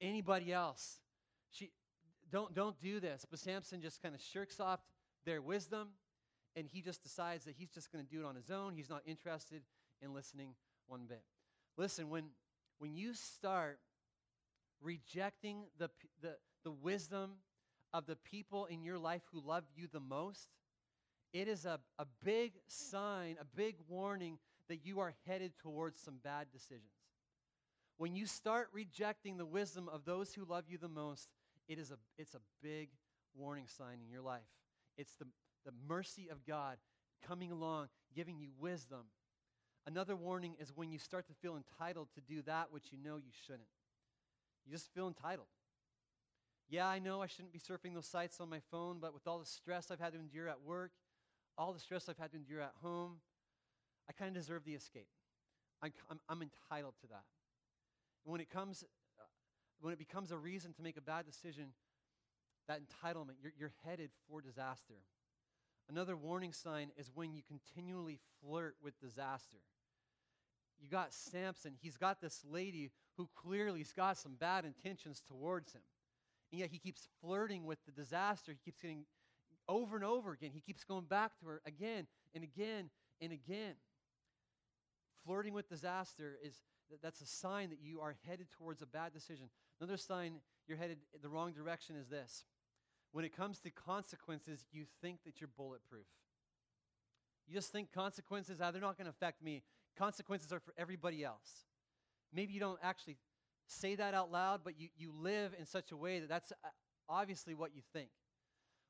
anybody 0.00 0.52
else. 0.52 0.98
She, 1.50 1.70
don't, 2.30 2.54
don't 2.54 2.78
do 2.80 3.00
this. 3.00 3.24
But 3.28 3.38
Samson 3.38 3.80
just 3.80 4.02
kind 4.02 4.14
of 4.14 4.20
shirks 4.20 4.60
off 4.60 4.80
their 5.24 5.40
wisdom 5.40 5.88
and 6.56 6.66
he 6.66 6.80
just 6.80 7.02
decides 7.02 7.44
that 7.44 7.54
he's 7.56 7.70
just 7.70 7.92
going 7.92 8.04
to 8.04 8.10
do 8.10 8.20
it 8.20 8.26
on 8.26 8.34
his 8.34 8.50
own. 8.50 8.74
He's 8.74 8.90
not 8.90 9.02
interested 9.06 9.62
in 10.02 10.12
listening 10.12 10.54
one 10.86 11.02
bit. 11.08 11.22
Listen, 11.76 12.10
when, 12.10 12.24
when 12.78 12.96
you 12.96 13.14
start 13.14 13.78
rejecting 14.82 15.64
the, 15.78 15.88
the, 16.20 16.36
the 16.64 16.70
wisdom 16.70 17.34
of 17.92 18.06
the 18.06 18.16
people 18.16 18.66
in 18.66 18.82
your 18.82 18.98
life 18.98 19.22
who 19.32 19.40
love 19.40 19.64
you 19.76 19.86
the 19.90 20.00
most, 20.00 20.48
it 21.32 21.48
is 21.48 21.64
a, 21.64 21.78
a 21.98 22.06
big 22.24 22.52
sign, 22.66 23.36
a 23.40 23.56
big 23.56 23.76
warning 23.88 24.38
that 24.68 24.84
you 24.84 25.00
are 25.00 25.14
headed 25.26 25.52
towards 25.58 26.00
some 26.00 26.18
bad 26.22 26.46
decisions. 26.52 26.92
When 27.96 28.14
you 28.14 28.26
start 28.26 28.68
rejecting 28.72 29.36
the 29.36 29.46
wisdom 29.46 29.88
of 29.88 30.04
those 30.04 30.32
who 30.32 30.44
love 30.44 30.64
you 30.68 30.78
the 30.78 30.88
most, 30.88 31.28
it 31.68 31.78
is 31.78 31.90
a, 31.90 31.96
it's 32.16 32.34
a 32.34 32.40
big 32.62 32.90
warning 33.34 33.66
sign 33.66 33.98
in 34.04 34.10
your 34.10 34.22
life. 34.22 34.40
It's 34.96 35.14
the, 35.14 35.26
the 35.64 35.72
mercy 35.88 36.28
of 36.30 36.46
God 36.46 36.76
coming 37.26 37.50
along, 37.50 37.88
giving 38.14 38.38
you 38.38 38.50
wisdom. 38.58 39.06
Another 39.86 40.16
warning 40.16 40.54
is 40.60 40.72
when 40.74 40.90
you 40.90 40.98
start 40.98 41.26
to 41.28 41.34
feel 41.34 41.56
entitled 41.56 42.08
to 42.14 42.20
do 42.20 42.42
that 42.42 42.68
which 42.70 42.92
you 42.92 42.98
know 43.02 43.16
you 43.16 43.32
shouldn't. 43.46 43.68
You 44.66 44.72
just 44.72 44.92
feel 44.94 45.08
entitled. 45.08 45.48
Yeah, 46.68 46.86
I 46.86 46.98
know 46.98 47.22
I 47.22 47.26
shouldn't 47.26 47.52
be 47.52 47.58
surfing 47.58 47.94
those 47.94 48.06
sites 48.06 48.40
on 48.40 48.50
my 48.50 48.60
phone, 48.70 48.98
but 49.00 49.14
with 49.14 49.26
all 49.26 49.38
the 49.38 49.46
stress 49.46 49.90
I've 49.90 50.00
had 50.00 50.12
to 50.12 50.18
endure 50.18 50.48
at 50.48 50.60
work, 50.62 50.92
all 51.58 51.72
the 51.72 51.80
stress 51.80 52.08
I've 52.08 52.16
had 52.16 52.30
to 52.30 52.36
endure 52.36 52.60
at 52.60 52.72
home, 52.82 53.16
I 54.08 54.12
kind 54.12 54.28
of 54.28 54.34
deserve 54.40 54.64
the 54.64 54.74
escape. 54.74 55.08
I'm, 55.82 55.92
I'm, 56.10 56.20
I'm, 56.28 56.42
entitled 56.42 56.94
to 57.02 57.08
that. 57.08 57.24
And 58.24 58.32
when 58.32 58.40
it 58.40 58.48
comes, 58.48 58.84
uh, 59.18 59.22
when 59.80 59.92
it 59.92 59.98
becomes 59.98 60.30
a 60.30 60.38
reason 60.38 60.72
to 60.74 60.82
make 60.82 60.96
a 60.96 61.00
bad 61.00 61.26
decision, 61.26 61.72
that 62.68 62.80
entitlement, 62.80 63.34
you're, 63.42 63.52
you're 63.58 63.72
headed 63.84 64.10
for 64.28 64.40
disaster. 64.40 64.94
Another 65.90 66.16
warning 66.16 66.52
sign 66.52 66.90
is 66.96 67.10
when 67.14 67.34
you 67.34 67.42
continually 67.46 68.18
flirt 68.40 68.76
with 68.82 68.98
disaster. 69.00 69.58
You 70.80 70.88
got 70.88 71.12
Samson, 71.12 71.74
he's 71.80 71.96
got 71.96 72.20
this 72.20 72.44
lady 72.48 72.90
who 73.16 73.28
clearly's 73.34 73.92
got 73.92 74.16
some 74.16 74.36
bad 74.38 74.64
intentions 74.64 75.22
towards 75.26 75.72
him. 75.72 75.82
And 76.52 76.60
yet 76.60 76.70
he 76.70 76.78
keeps 76.78 77.08
flirting 77.20 77.64
with 77.64 77.78
the 77.84 77.92
disaster. 77.92 78.52
He 78.52 78.58
keeps 78.64 78.80
getting 78.80 79.04
over 79.68 79.96
and 79.96 80.04
over 80.04 80.32
again. 80.32 80.50
He 80.52 80.60
keeps 80.60 80.84
going 80.84 81.04
back 81.04 81.38
to 81.40 81.46
her 81.46 81.60
again 81.66 82.06
and 82.34 82.42
again 82.42 82.90
and 83.20 83.32
again. 83.32 83.74
Flirting 85.24 85.52
with 85.52 85.68
disaster 85.68 86.38
is 86.44 86.54
that's 87.02 87.20
a 87.20 87.26
sign 87.26 87.70
that 87.70 87.80
you 87.82 88.00
are 88.00 88.16
headed 88.26 88.46
towards 88.56 88.80
a 88.82 88.86
bad 88.86 89.12
decision. 89.12 89.50
Another 89.80 89.96
sign 89.96 90.40
you're 90.66 90.78
headed 90.78 90.98
the 91.22 91.28
wrong 91.28 91.52
direction 91.52 91.96
is 91.96 92.08
this. 92.08 92.44
When 93.12 93.24
it 93.24 93.34
comes 93.36 93.58
to 93.60 93.70
consequences, 93.70 94.66
you 94.70 94.84
think 95.02 95.20
that 95.24 95.40
you're 95.40 95.50
bulletproof. 95.56 96.06
You 97.46 97.54
just 97.54 97.72
think 97.72 97.92
consequences, 97.92 98.60
ah, 98.62 98.70
they're 98.70 98.82
not 98.82 98.98
going 98.98 99.06
to 99.06 99.10
affect 99.10 99.42
me. 99.42 99.62
Consequences 99.96 100.52
are 100.52 100.60
for 100.60 100.74
everybody 100.76 101.24
else. 101.24 101.64
Maybe 102.32 102.52
you 102.52 102.60
don't 102.60 102.78
actually 102.82 103.16
say 103.66 103.94
that 103.94 104.14
out 104.14 104.30
loud, 104.30 104.60
but 104.62 104.78
you, 104.78 104.88
you 104.96 105.12
live 105.18 105.54
in 105.58 105.64
such 105.64 105.90
a 105.92 105.96
way 105.96 106.20
that 106.20 106.28
that's 106.28 106.52
uh, 106.52 106.68
obviously 107.08 107.54
what 107.54 107.74
you 107.74 107.80
think. 107.92 108.10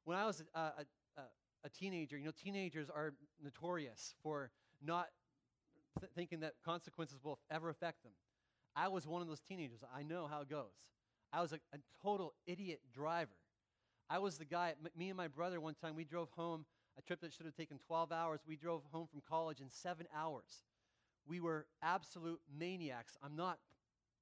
When 0.08 0.16
I 0.16 0.24
was 0.24 0.42
a, 0.54 0.58
a, 0.58 1.22
a, 1.64 1.68
teenager, 1.68 2.16
you 2.16 2.24
know, 2.24 2.30
teenagers 2.30 2.88
are 2.88 3.12
notorious 3.44 4.14
for 4.22 4.50
not 4.82 5.08
th- 6.00 6.10
thinking 6.14 6.40
that 6.40 6.54
consequences 6.64 7.18
will 7.22 7.38
ever 7.50 7.68
affect 7.68 8.02
them. 8.04 8.12
I 8.74 8.88
was 8.88 9.06
one 9.06 9.20
of 9.20 9.28
those 9.28 9.42
teenagers. 9.42 9.84
I 9.94 10.02
know 10.02 10.26
how 10.26 10.40
it 10.40 10.48
goes. 10.48 10.72
I 11.30 11.42
was 11.42 11.52
a, 11.52 11.56
a 11.74 11.78
total 12.02 12.32
idiot 12.46 12.80
driver. 12.90 13.36
I 14.08 14.18
was 14.18 14.38
the 14.38 14.46
guy, 14.46 14.76
m- 14.82 14.90
me 14.96 15.10
and 15.10 15.16
my 15.18 15.28
brother, 15.28 15.60
one 15.60 15.74
time, 15.74 15.94
we 15.94 16.04
drove 16.04 16.30
home 16.30 16.64
a 16.98 17.02
trip 17.02 17.20
that 17.20 17.34
should 17.34 17.44
have 17.44 17.54
taken 17.54 17.78
12 17.86 18.10
hours. 18.10 18.40
We 18.48 18.56
drove 18.56 18.84
home 18.90 19.08
from 19.10 19.20
college 19.28 19.60
in 19.60 19.68
seven 19.68 20.06
hours. 20.16 20.64
We 21.26 21.38
were 21.38 21.66
absolute 21.82 22.40
maniacs. 22.58 23.18
I'm 23.22 23.36
not 23.36 23.58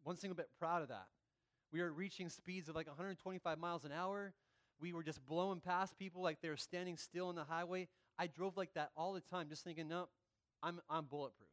one 0.02 0.16
single 0.16 0.34
bit 0.34 0.48
proud 0.58 0.82
of 0.82 0.88
that. 0.88 1.06
We 1.70 1.80
were 1.80 1.92
reaching 1.92 2.28
speeds 2.28 2.68
of 2.68 2.74
like 2.74 2.88
125 2.88 3.56
miles 3.60 3.84
an 3.84 3.92
hour 3.92 4.34
we 4.80 4.92
were 4.92 5.02
just 5.02 5.24
blowing 5.26 5.60
past 5.60 5.98
people 5.98 6.22
like 6.22 6.40
they 6.42 6.48
were 6.48 6.56
standing 6.56 6.96
still 6.96 7.28
on 7.28 7.34
the 7.34 7.44
highway. 7.44 7.88
I 8.18 8.26
drove 8.26 8.56
like 8.56 8.74
that 8.74 8.90
all 8.96 9.12
the 9.12 9.20
time, 9.20 9.48
just 9.48 9.64
thinking, 9.64 9.88
no, 9.88 10.08
I'm, 10.62 10.80
I'm 10.88 11.04
bulletproof. 11.04 11.48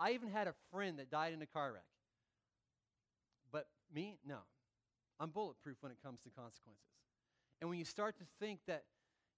I 0.00 0.12
even 0.12 0.28
had 0.28 0.46
a 0.46 0.54
friend 0.72 0.98
that 0.98 1.10
died 1.10 1.32
in 1.32 1.42
a 1.42 1.46
car 1.46 1.72
wreck. 1.72 1.82
But 3.52 3.66
me, 3.92 4.18
no. 4.26 4.38
I'm 5.20 5.30
bulletproof 5.30 5.76
when 5.80 5.90
it 5.90 5.98
comes 6.02 6.20
to 6.20 6.30
consequences. 6.30 6.84
And 7.60 7.68
when 7.68 7.78
you 7.78 7.84
start 7.84 8.16
to 8.18 8.24
think 8.38 8.60
that 8.66 8.84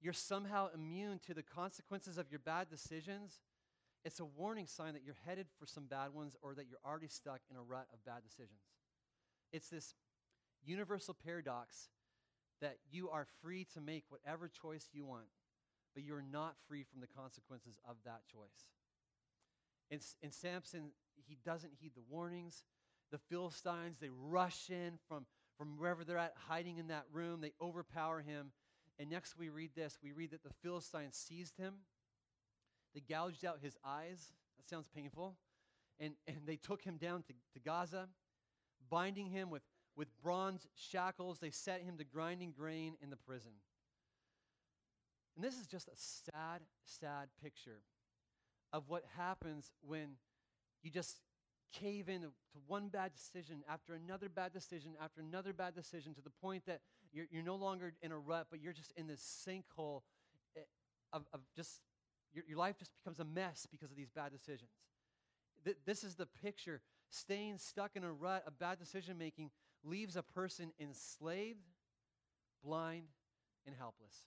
you're 0.01 0.13
somehow 0.13 0.69
immune 0.75 1.21
to 1.27 1.35
the 1.35 1.43
consequences 1.43 2.19
of 2.19 2.31
your 2.31 2.41
bad 2.41 2.69
decisions, 2.69 3.41
it's 4.05 4.21
a 4.21 4.25
warning 4.25 4.67
sign 4.67 4.95
that 4.95 5.03
you're 5.05 5.17
headed 5.27 5.47
for 5.59 5.67
some 5.67 5.85
bad 5.85 6.15
ones 6.15 6.37
or 6.43 6.55
that 6.55 6.67
you're 6.69 6.81
already 6.87 7.09
stuck 7.09 7.41
in 7.51 7.57
a 7.57 7.63
rut 7.63 7.87
of 7.93 8.05
bad 8.05 8.23
decisions. 8.23 8.61
It's 9.53 9.69
this 9.69 9.95
universal 10.65 11.15
paradox 11.15 11.89
that 12.61 12.77
you 12.91 13.11
are 13.11 13.27
free 13.43 13.67
to 13.75 13.81
make 13.81 14.05
whatever 14.09 14.49
choice 14.49 14.89
you 14.93 15.05
want, 15.05 15.27
but 15.95 16.05
you're 16.05 16.23
not 16.23 16.55
free 16.69 16.85
from 16.85 17.01
the 17.01 17.07
consequences 17.07 17.79
of 17.89 17.97
that 18.05 18.21
choice. 18.31 18.69
In, 19.91 20.01
in 20.23 20.31
Samson, 20.31 20.93
he 21.27 21.37
doesn't 21.45 21.73
heed 21.81 21.93
the 21.95 22.03
warnings. 22.09 22.65
The 23.11 23.19
Philistines, 23.19 23.99
they 24.01 24.11
rush 24.11 24.71
in 24.71 24.99
from, 25.09 25.27
from 25.59 25.79
wherever 25.79 26.05
they're 26.05 26.19
at, 26.19 26.35
hiding 26.49 26.79
in 26.79 26.89
that 26.89 27.07
room. 27.13 27.41
They 27.41 27.53
overpower 27.61 28.21
him. 28.21 28.53
And 28.99 29.11
next 29.11 29.37
we 29.39 29.49
read 29.49 29.71
this 29.75 29.99
we 30.03 30.13
read 30.13 30.31
that 30.33 30.43
the 30.43 30.53
Philistines 30.63 31.17
seized 31.17 31.57
him, 31.57 31.75
they 32.95 33.01
gouged 33.01 33.45
out 33.45 33.59
his 33.63 33.77
eyes. 33.85 34.33
That 34.59 34.69
sounds 34.69 34.89
painful. 34.95 35.37
And, 35.99 36.15
and 36.27 36.39
they 36.47 36.57
took 36.57 36.83
him 36.83 36.97
down 36.97 37.23
to, 37.25 37.33
to 37.55 37.61
Gaza, 37.61 38.09
binding 38.91 39.27
him 39.27 39.51
with, 39.51 39.63
with 39.97 40.09
bronze 40.23 40.67
shackles. 40.77 41.39
They 41.39 41.51
set 41.51 41.83
him 41.83 41.99
to 41.99 42.05
grinding 42.05 42.53
grain 42.53 42.95
in 43.03 43.11
the 43.11 43.17
prison. 43.17 43.53
And 45.37 45.45
this 45.45 45.59
is 45.59 45.67
just 45.67 45.89
a 45.89 45.97
sad, 45.97 46.61
sad 46.85 47.29
picture 47.43 47.83
of 48.73 48.89
what 48.89 49.05
happens 49.17 49.73
when 49.81 50.17
you 50.83 50.91
just 50.91 51.17
cave 51.73 52.09
in 52.09 52.23
to 52.23 52.29
one 52.67 52.89
bad 52.89 53.13
decision 53.13 53.63
after 53.69 53.95
another 53.95 54.29
bad 54.29 54.53
decision 54.53 54.93
after 55.03 55.21
another 55.21 55.53
bad 55.53 55.75
decision 55.75 56.15
to 56.15 56.21
the 56.21 56.31
point 56.43 56.67
that 56.67 56.81
you're, 57.13 57.27
you're 57.31 57.43
no 57.43 57.57
longer 57.57 57.93
in 58.03 58.13
a 58.13 58.19
rut, 58.19 58.47
but 58.51 58.61
you're 58.61 58.73
just 58.73 58.93
in 58.97 59.07
this 59.07 59.21
sinkhole 59.47 60.03
eh, 60.57 60.61
of, 61.13 61.25
of 61.33 61.41
just, 61.55 61.81
your, 62.33 62.45
your 62.49 62.59
life 62.59 62.77
just 62.79 62.93
becomes 63.03 63.21
a 63.21 63.25
mess 63.25 63.67
because 63.71 63.91
of 63.91 63.97
these 63.97 64.11
bad 64.11 64.33
decisions. 64.33 64.71
Th- 65.65 65.77
this 65.87 66.05
is 66.05 66.15
the 66.17 66.27
picture. 66.27 66.81
Staying 67.11 67.59
stuck 67.59 67.93
in 67.95 68.05
a 68.05 68.13
rut 68.13 68.45
of 68.47 68.59
bad 68.59 68.79
decision 68.79 69.19
making 69.19 69.51
leaves 69.85 70.17
a 70.17 70.23
person 70.23 70.73
enslaved, 70.79 71.67
blind, 72.63 73.09
and 73.67 73.75
helpless. 73.77 74.25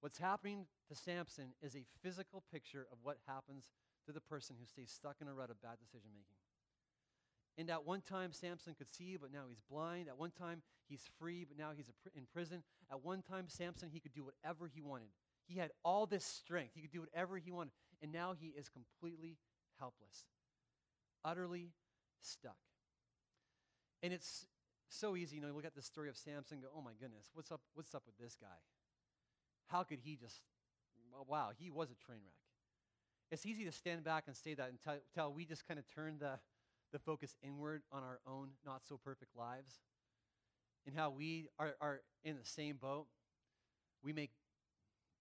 What's 0.00 0.18
happening 0.18 0.66
to 0.88 0.94
Samson 0.94 1.52
is 1.60 1.76
a 1.76 1.84
physical 2.02 2.42
picture 2.52 2.86
of 2.90 2.98
what 3.02 3.18
happens 3.26 3.70
to 4.06 4.12
the 4.12 4.20
person 4.20 4.56
who 4.58 4.66
stays 4.66 4.90
stuck 4.90 5.16
in 5.20 5.28
a 5.28 5.34
rut 5.34 5.50
of 5.50 5.60
bad 5.60 5.78
decision 5.78 6.10
making. 6.14 6.36
And 7.58 7.68
at 7.68 7.84
one 7.84 8.00
time, 8.00 8.32
Samson 8.32 8.74
could 8.78 8.90
see, 8.90 9.18
but 9.20 9.30
now 9.30 9.42
he's 9.48 9.60
blind. 9.70 10.08
At 10.08 10.16
one 10.16 10.30
time, 10.30 10.62
he's 10.88 11.02
free, 11.18 11.44
but 11.44 11.58
now 11.58 11.72
he's 11.76 11.90
in 12.16 12.24
prison. 12.32 12.62
At 12.90 13.04
one 13.04 13.20
time, 13.20 13.44
Samson, 13.48 13.90
he 13.92 14.00
could 14.00 14.14
do 14.14 14.24
whatever 14.24 14.70
he 14.72 14.80
wanted. 14.80 15.08
He 15.46 15.58
had 15.58 15.70
all 15.84 16.06
this 16.06 16.24
strength. 16.24 16.72
He 16.74 16.80
could 16.80 16.92
do 16.92 17.00
whatever 17.00 17.36
he 17.36 17.50
wanted. 17.50 17.72
And 18.00 18.12
now 18.12 18.34
he 18.38 18.48
is 18.48 18.70
completely 18.70 19.36
helpless, 19.78 20.24
utterly 21.24 21.72
stuck. 22.22 22.56
And 24.02 24.12
it's 24.12 24.46
so 24.88 25.16
easy, 25.16 25.36
you 25.36 25.42
know, 25.42 25.48
you 25.48 25.54
look 25.54 25.64
at 25.64 25.74
the 25.74 25.82
story 25.82 26.08
of 26.08 26.16
Samson 26.16 26.56
and 26.56 26.62
go, 26.62 26.68
oh 26.76 26.82
my 26.82 26.92
goodness, 27.00 27.30
what's 27.34 27.52
up, 27.52 27.60
what's 27.74 27.94
up 27.94 28.02
with 28.06 28.18
this 28.18 28.36
guy? 28.40 28.46
How 29.68 29.82
could 29.82 30.00
he 30.02 30.16
just, 30.16 30.40
wow, 31.28 31.50
he 31.56 31.70
was 31.70 31.90
a 31.90 32.04
train 32.04 32.20
wreck. 32.24 32.34
It's 33.30 33.46
easy 33.46 33.64
to 33.64 33.72
stand 33.72 34.02
back 34.02 34.24
and 34.26 34.36
say 34.36 34.54
that 34.54 34.70
until, 34.70 35.00
tell 35.14 35.32
we 35.32 35.44
just 35.44 35.66
kind 35.68 35.78
of 35.78 35.86
turn 35.94 36.16
the, 36.18 36.40
the 36.92 36.98
focus 36.98 37.36
inward 37.42 37.82
on 37.92 38.02
our 38.02 38.18
own 38.26 38.48
not 38.66 38.82
so 38.88 38.98
perfect 39.02 39.36
lives 39.36 39.78
and 40.86 40.96
how 40.96 41.10
we 41.10 41.48
are, 41.58 41.74
are 41.80 42.00
in 42.24 42.36
the 42.36 42.44
same 42.44 42.76
boat. 42.76 43.06
We 44.02 44.12
make 44.12 44.30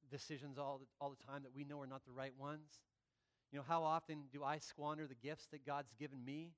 decisions 0.10 0.58
all 0.58 0.80
the, 0.80 0.88
all 1.00 1.12
the 1.12 1.24
time 1.32 1.44
that 1.44 1.54
we 1.56 1.63
know 1.63 1.80
are 1.82 1.88
not 1.88 2.04
the 2.06 2.12
right 2.12 2.34
ones. 2.39 2.80
You 3.52 3.60
know, 3.60 3.65
how 3.68 3.84
often 3.84 4.24
do 4.32 4.44
I 4.44 4.58
squander 4.58 5.06
the 5.06 5.15
gifts 5.15 5.48
that 5.52 5.65
God's 5.65 5.94
given 5.94 6.24
me 6.26 6.54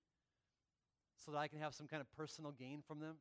so 1.24 1.32
that 1.32 1.38
I 1.38 1.48
can 1.48 1.60
have 1.60 1.74
some 1.74 1.88
kind 1.88 2.02
of 2.02 2.12
personal 2.12 2.52
gain 2.52 2.82
from 2.86 3.00
them? 3.00 3.16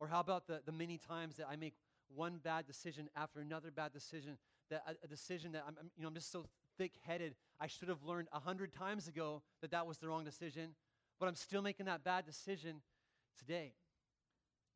Or 0.00 0.06
how 0.06 0.20
about 0.20 0.46
the, 0.46 0.60
the 0.64 0.72
many 0.72 0.98
times 0.98 1.36
that 1.36 1.46
I 1.50 1.56
make 1.56 1.74
one 2.14 2.38
bad 2.42 2.66
decision 2.66 3.08
after 3.16 3.40
another 3.40 3.70
bad 3.70 3.92
decision, 3.92 4.38
that 4.70 4.82
a, 4.86 5.04
a 5.04 5.08
decision 5.08 5.52
that 5.52 5.64
I'm, 5.66 5.76
I'm, 5.78 5.90
you 5.96 6.02
know, 6.02 6.08
I'm 6.08 6.14
just 6.14 6.30
so 6.30 6.46
thick-headed. 6.78 7.34
I 7.60 7.66
should 7.66 7.88
have 7.88 8.04
learned 8.04 8.28
a 8.32 8.38
hundred 8.38 8.72
times 8.72 9.08
ago 9.08 9.42
that 9.60 9.72
that 9.72 9.86
was 9.86 9.98
the 9.98 10.08
wrong 10.08 10.24
decision, 10.24 10.74
but 11.18 11.28
I'm 11.28 11.34
still 11.34 11.62
making 11.62 11.86
that 11.86 12.04
bad 12.04 12.24
decision 12.24 12.80
today. 13.38 13.74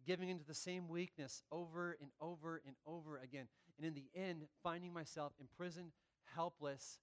Giving 0.04 0.28
into 0.28 0.44
the 0.44 0.54
same 0.54 0.88
weakness 0.88 1.44
over 1.52 1.96
and 2.00 2.10
over 2.20 2.60
and 2.66 2.74
over 2.84 3.18
again. 3.18 3.46
And 3.78 3.86
in 3.86 3.94
the 3.94 4.08
end, 4.20 4.46
finding 4.62 4.92
myself 4.92 5.32
imprisoned, 5.40 5.92
helpless, 6.34 6.98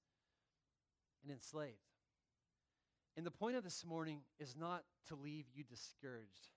and 1.24 1.32
enslaved. 1.32 1.89
And 3.18 3.26
the 3.26 3.32
point 3.32 3.56
of 3.56 3.64
this 3.64 3.86
morning 3.86 4.20
is 4.40 4.56
not 4.58 4.84
to 5.08 5.16
leave 5.16 5.46
you 5.54 5.64
discouraged. 5.64 6.50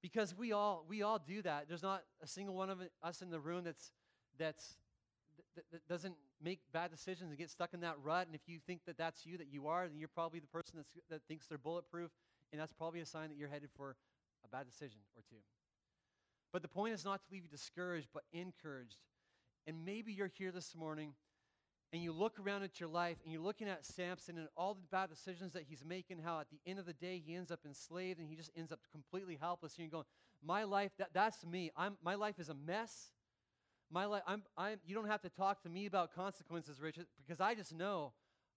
Because 0.00 0.36
we 0.36 0.52
all 0.52 0.84
we 0.88 1.02
all 1.02 1.18
do 1.18 1.42
that. 1.42 1.66
There's 1.68 1.82
not 1.82 2.02
a 2.22 2.26
single 2.26 2.54
one 2.54 2.70
of 2.70 2.78
us 3.02 3.22
in 3.22 3.30
the 3.30 3.40
room 3.40 3.64
that's 3.64 3.92
that's 4.38 4.76
that, 5.56 5.64
that 5.72 5.88
doesn't 5.88 6.14
make 6.42 6.60
bad 6.72 6.90
decisions 6.90 7.30
and 7.30 7.38
get 7.38 7.50
stuck 7.50 7.72
in 7.72 7.80
that 7.80 7.96
rut. 8.02 8.26
And 8.26 8.34
if 8.34 8.42
you 8.46 8.58
think 8.66 8.80
that 8.86 8.98
that's 8.98 9.24
you 9.24 9.38
that 9.38 9.52
you 9.52 9.68
are 9.68 9.86
then 9.88 9.98
you're 9.98 10.08
probably 10.08 10.40
the 10.40 10.48
person 10.48 10.74
that's, 10.76 10.96
that 11.08 11.22
thinks 11.28 11.46
they're 11.46 11.58
bulletproof. 11.58 12.10
And 12.52 12.60
that's 12.60 12.72
probably 12.72 13.00
a 13.00 13.06
sign 13.06 13.28
that 13.28 13.38
you're 13.38 13.48
headed 13.48 13.70
for 13.76 13.96
a 14.44 14.48
bad 14.48 14.66
decision 14.66 14.98
or 15.16 15.22
two. 15.30 15.36
But 16.52 16.62
the 16.62 16.68
point 16.68 16.94
is 16.94 17.04
not 17.04 17.22
to 17.22 17.32
leave 17.32 17.44
you 17.44 17.48
discouraged 17.48 18.08
but 18.12 18.24
encouraged. 18.32 18.98
And 19.66 19.84
maybe 19.84 20.12
you're 20.12 20.30
here 20.36 20.50
this 20.50 20.74
morning 20.74 21.14
and 21.92 22.02
you 22.02 22.12
look 22.12 22.38
around 22.40 22.62
at 22.62 22.80
your 22.80 22.88
life 22.88 23.18
and 23.22 23.32
you're 23.32 23.42
looking 23.42 23.68
at 23.68 23.84
Samson 23.84 24.38
and 24.38 24.48
all 24.56 24.74
the 24.74 24.80
bad 24.90 25.10
decisions 25.10 25.52
that 25.52 25.64
he's 25.68 25.84
making, 25.84 26.18
how 26.24 26.40
at 26.40 26.48
the 26.50 26.58
end 26.66 26.78
of 26.78 26.86
the 26.86 26.94
day 26.94 27.22
he 27.24 27.34
ends 27.34 27.50
up 27.50 27.60
enslaved 27.66 28.18
and 28.18 28.28
he 28.28 28.34
just 28.34 28.50
ends 28.56 28.72
up 28.72 28.80
completely 28.90 29.36
helpless. 29.38 29.74
And 29.76 29.84
you're 29.84 29.90
going, 29.90 30.06
my 30.42 30.64
life, 30.64 30.92
that, 30.98 31.10
that's 31.12 31.44
me. 31.44 31.70
I'm, 31.76 31.98
my 32.02 32.14
life 32.14 32.38
is 32.38 32.48
a 32.48 32.54
mess. 32.54 33.12
My 33.90 34.06
life, 34.06 34.22
I'm, 34.26 34.42
I'm, 34.56 34.78
you 34.86 34.94
don't 34.94 35.08
have 35.08 35.20
to 35.20 35.28
talk 35.28 35.62
to 35.64 35.68
me 35.68 35.84
about 35.84 36.14
consequences, 36.14 36.80
Richard, 36.80 37.06
because 37.18 37.40
I 37.40 37.54
just 37.54 37.74
know 37.74 38.12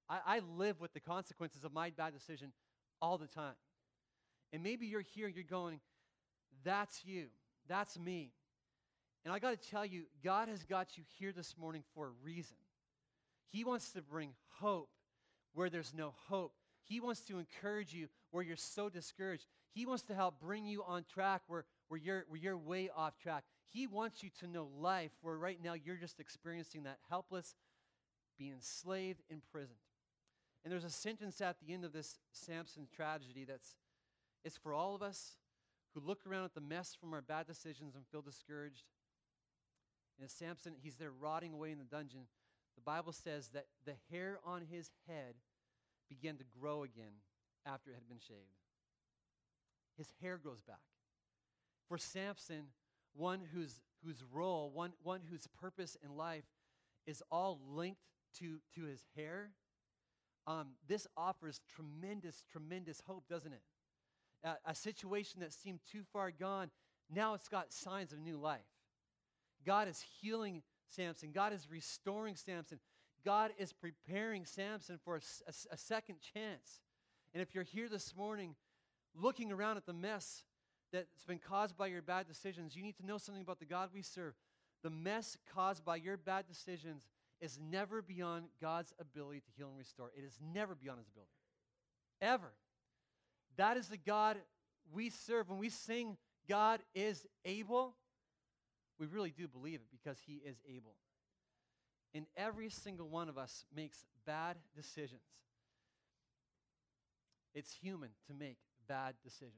I, 0.10 0.19
I 0.26 0.41
live 0.56 0.80
with 0.80 0.93
the 0.93 1.02
consequences 1.02 1.65
of 1.65 1.74
my 1.74 1.89
bad 1.89 2.13
decision 2.13 2.54
all 3.02 3.17
the 3.17 3.28
time. 3.28 3.56
And 4.54 4.63
maybe 4.63 4.86
you're 4.86 5.02
here 5.02 5.28
and 5.28 5.36
you're 5.36 5.43
going, 5.43 5.82
that's 6.63 7.04
you. 7.04 7.26
That's 7.67 8.00
me. 8.00 8.32
And 9.26 9.34
I 9.34 9.39
got 9.39 9.62
to 9.62 9.69
tell 9.69 9.86
you, 9.86 10.04
God 10.24 10.48
has 10.48 10.63
got 10.63 10.98
you 10.98 11.04
here 11.19 11.34
this 11.34 11.56
morning 11.58 11.84
for 11.93 12.08
a 12.08 12.12
reason. 12.24 12.56
He 13.47 13.63
wants 13.63 13.91
to 13.91 14.01
bring 14.01 14.31
hope 14.60 14.89
where 15.53 15.69
there's 15.69 15.93
no 15.93 16.13
hope. 16.27 16.53
He 16.84 16.99
wants 16.99 17.21
to 17.21 17.39
encourage 17.39 17.93
you 17.93 18.08
where 18.31 18.43
you're 18.43 18.55
so 18.55 18.89
discouraged. 18.89 19.45
He 19.73 19.86
wants 19.86 20.03
to 20.03 20.13
help 20.13 20.39
bring 20.39 20.65
you 20.65 20.84
on 20.84 21.03
track 21.12 21.41
where, 21.47 21.65
where, 21.88 21.99
you're, 21.99 22.25
where 22.27 22.39
you're 22.39 22.58
way 22.58 22.89
off 22.95 23.17
track. 23.17 23.43
He 23.71 23.88
wants 23.88 24.21
you 24.21 24.29
to 24.39 24.47
know 24.47 24.69
life 24.79 25.12
where 25.21 25.38
right 25.38 25.58
now 25.63 25.73
you're 25.73 25.95
just 25.95 26.19
experiencing 26.19 26.84
that 26.84 26.99
helpless, 27.10 27.55
being 28.38 28.53
enslaved, 28.53 29.21
imprisoned. 29.29 29.79
And 30.63 30.71
there's 30.71 30.84
a 30.84 30.89
sentence 30.89 31.41
at 31.41 31.58
the 31.60 31.73
end 31.73 31.86
of 31.86 31.93
this 31.93 32.19
Samson 32.31 32.88
tragedy 32.95 33.45
that's 33.45 33.75
it's 34.43 34.58
for 34.58 34.73
all 34.73 34.93
of 34.93 35.01
us 35.01 35.38
who 35.93 35.99
look 35.99 36.19
around 36.27 36.45
at 36.45 36.53
the 36.53 36.62
mess 36.62 36.95
from 36.99 37.13
our 37.13 37.21
bad 37.21 37.47
decisions 37.47 37.95
and 37.95 38.05
feel 38.05 38.21
discouraged. 38.21 38.84
And 40.21 40.29
Samson, 40.29 40.73
he's 40.81 40.95
there 40.95 41.12
rotting 41.12 41.51
away 41.51 41.71
in 41.71 41.79
the 41.79 41.84
dungeon 41.84 42.27
the 42.75 42.81
Bible 42.81 43.13
says 43.13 43.49
that 43.49 43.65
the 43.85 43.95
hair 44.11 44.39
on 44.45 44.61
his 44.69 44.91
head 45.07 45.35
began 46.09 46.38
to 46.38 46.43
grow 46.59 46.83
again 46.83 47.21
after 47.65 47.91
it 47.91 47.95
had 47.95 48.07
been 48.07 48.19
shaved. 48.19 48.39
His 49.97 50.11
hair 50.21 50.38
grows 50.38 50.61
back. 50.61 50.81
For 51.88 51.97
Samson, 51.97 52.65
one 53.15 53.41
whose, 53.53 53.81
whose 54.03 54.23
role, 54.33 54.71
one, 54.73 54.93
one 55.03 55.21
whose 55.29 55.47
purpose 55.59 55.97
in 56.03 56.15
life 56.17 56.45
is 57.07 57.23
all 57.31 57.59
linked 57.69 58.01
to, 58.39 58.57
to 58.75 58.83
his 58.83 59.03
hair, 59.15 59.51
um, 60.47 60.69
this 60.88 61.07
offers 61.15 61.61
tremendous, 61.75 62.43
tremendous 62.51 63.01
hope, 63.07 63.23
doesn't 63.29 63.53
it? 63.53 63.61
A, 64.43 64.71
a 64.71 64.75
situation 64.75 65.39
that 65.39 65.53
seemed 65.53 65.79
too 65.91 66.03
far 66.11 66.31
gone, 66.31 66.69
now 67.13 67.33
it's 67.33 67.47
got 67.47 67.71
signs 67.71 68.11
of 68.11 68.19
new 68.19 68.38
life. 68.38 68.61
God 69.65 69.88
is 69.88 70.03
healing 70.21 70.61
Samson. 70.89 71.32
God 71.34 71.54
is 71.54 71.67
restoring 71.69 72.36
Samson. 72.36 72.80
God 73.24 73.52
is 73.58 73.74
preparing 73.74 74.45
Samson 74.45 75.00
for 75.04 75.15
a, 75.15 75.21
a, 75.48 75.54
a 75.74 75.78
second 75.78 76.17
chance. 76.34 76.82
And 77.34 77.41
if 77.41 77.54
you're 77.56 77.63
here 77.63 77.89
this 77.89 78.15
morning 78.15 78.56
looking 79.19 79.52
around 79.52 79.78
at 79.78 79.86
the 79.86 79.93
mess 79.93 80.43
that's 80.93 81.26
been 81.28 81.39
caused 81.39 81.78
by 81.78 81.88
your 81.88 82.02
bad 82.02 82.28
decisions, 82.28 82.76
you 82.76 82.84
need 82.84 82.98
to 82.98 83.06
know 83.06 83.17
something 83.17 83.43
about 83.43 83.60
the 83.60 83.65
God 83.65 83.89
we 83.93 84.02
serve. 84.02 84.34
The 84.84 84.89
mess 84.89 85.38
caused 85.54 85.84
by 85.84 85.95
your 85.95 86.17
bad 86.17 86.45
decisions 86.48 87.08
is 87.41 87.60
never 87.60 88.02
beyond 88.02 88.45
God's 88.62 88.93
ability 89.00 89.39
to 89.41 89.52
heal 89.58 89.69
and 89.69 89.78
restore. 89.78 90.12
It 90.15 90.24
is 90.24 90.38
never 90.54 90.76
beyond 90.76 91.00
his 91.00 91.08
ability. 91.08 91.32
Ever. 92.21 92.52
That 93.58 93.78
is 93.78 93.88
the 93.88 93.98
God 93.98 94.38
we 94.93 95.10
serve. 95.10 95.50
When 95.50 95.60
we 95.60 95.69
sing, 95.69 96.17
God 96.48 96.82
is 96.93 97.26
able, 97.43 97.95
we 98.99 99.08
really 99.08 99.31
do 99.31 99.47
believe 99.47 99.81
it 99.81 99.88
because 99.91 100.17
he 100.25 100.41
is 100.45 100.58
able. 100.67 100.95
And 102.13 102.25
every 102.38 102.69
single 102.69 103.10
one 103.10 103.27
of 103.27 103.38
us 103.38 103.65
makes 103.75 104.05
bad 104.25 104.58
decisions. 104.75 105.21
It's 107.53 107.73
human 107.73 108.10
to 108.27 108.34
make 108.34 108.58
bad 108.88 109.15
decisions. 109.23 109.53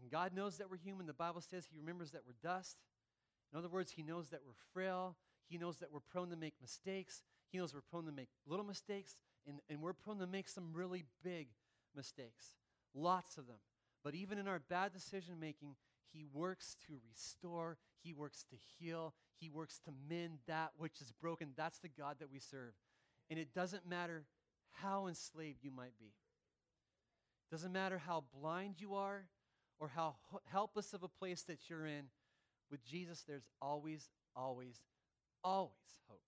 And 0.00 0.10
God 0.10 0.32
knows 0.34 0.58
that 0.58 0.70
we're 0.70 0.76
human. 0.76 1.06
The 1.06 1.12
Bible 1.12 1.40
says 1.40 1.66
He 1.70 1.78
remembers 1.78 2.10
that 2.12 2.22
we're 2.26 2.34
dust. 2.42 2.76
In 3.52 3.58
other 3.58 3.68
words, 3.68 3.92
He 3.92 4.02
knows 4.02 4.28
that 4.28 4.40
we're 4.44 4.52
frail. 4.72 5.16
He 5.48 5.58
knows 5.58 5.78
that 5.78 5.92
we're 5.92 6.00
prone 6.00 6.30
to 6.30 6.36
make 6.36 6.54
mistakes. 6.60 7.22
He 7.50 7.58
knows 7.58 7.72
we're 7.72 7.80
prone 7.80 8.06
to 8.06 8.12
make 8.12 8.28
little 8.46 8.64
mistakes. 8.64 9.16
And, 9.46 9.60
and 9.70 9.80
we're 9.80 9.92
prone 9.92 10.18
to 10.18 10.26
make 10.26 10.48
some 10.48 10.72
really 10.72 11.04
big 11.22 11.48
mistakes. 11.94 12.54
Lots 12.94 13.38
of 13.38 13.46
them. 13.46 13.58
But 14.04 14.14
even 14.14 14.38
in 14.38 14.48
our 14.48 14.58
bad 14.58 14.92
decision 14.92 15.40
making, 15.40 15.76
He 16.12 16.24
works 16.32 16.76
to 16.86 16.94
restore, 17.10 17.78
He 18.02 18.12
works 18.12 18.44
to 18.50 18.56
heal, 18.78 19.14
He 19.38 19.50
works 19.50 19.78
to 19.84 19.92
mend 20.08 20.38
that 20.46 20.72
which 20.76 21.00
is 21.00 21.12
broken. 21.12 21.52
That's 21.56 21.78
the 21.78 21.88
God 21.88 22.16
that 22.20 22.30
we 22.30 22.38
serve. 22.38 22.72
And 23.30 23.38
it 23.38 23.54
doesn't 23.54 23.88
matter 23.88 24.24
how 24.72 25.06
enslaved 25.06 25.62
you 25.62 25.70
might 25.70 25.98
be. 25.98 26.12
Doesn't 27.50 27.72
matter 27.72 27.98
how 27.98 28.24
blind 28.40 28.76
you 28.78 28.94
are 28.94 29.26
or 29.78 29.88
how 29.88 30.16
helpless 30.44 30.92
of 30.92 31.02
a 31.02 31.08
place 31.08 31.42
that 31.42 31.68
you're 31.68 31.86
in. 31.86 32.06
With 32.70 32.84
Jesus, 32.84 33.22
there's 33.26 33.46
always, 33.62 34.10
always, 34.34 34.80
always 35.44 36.00
hope. 36.08 36.20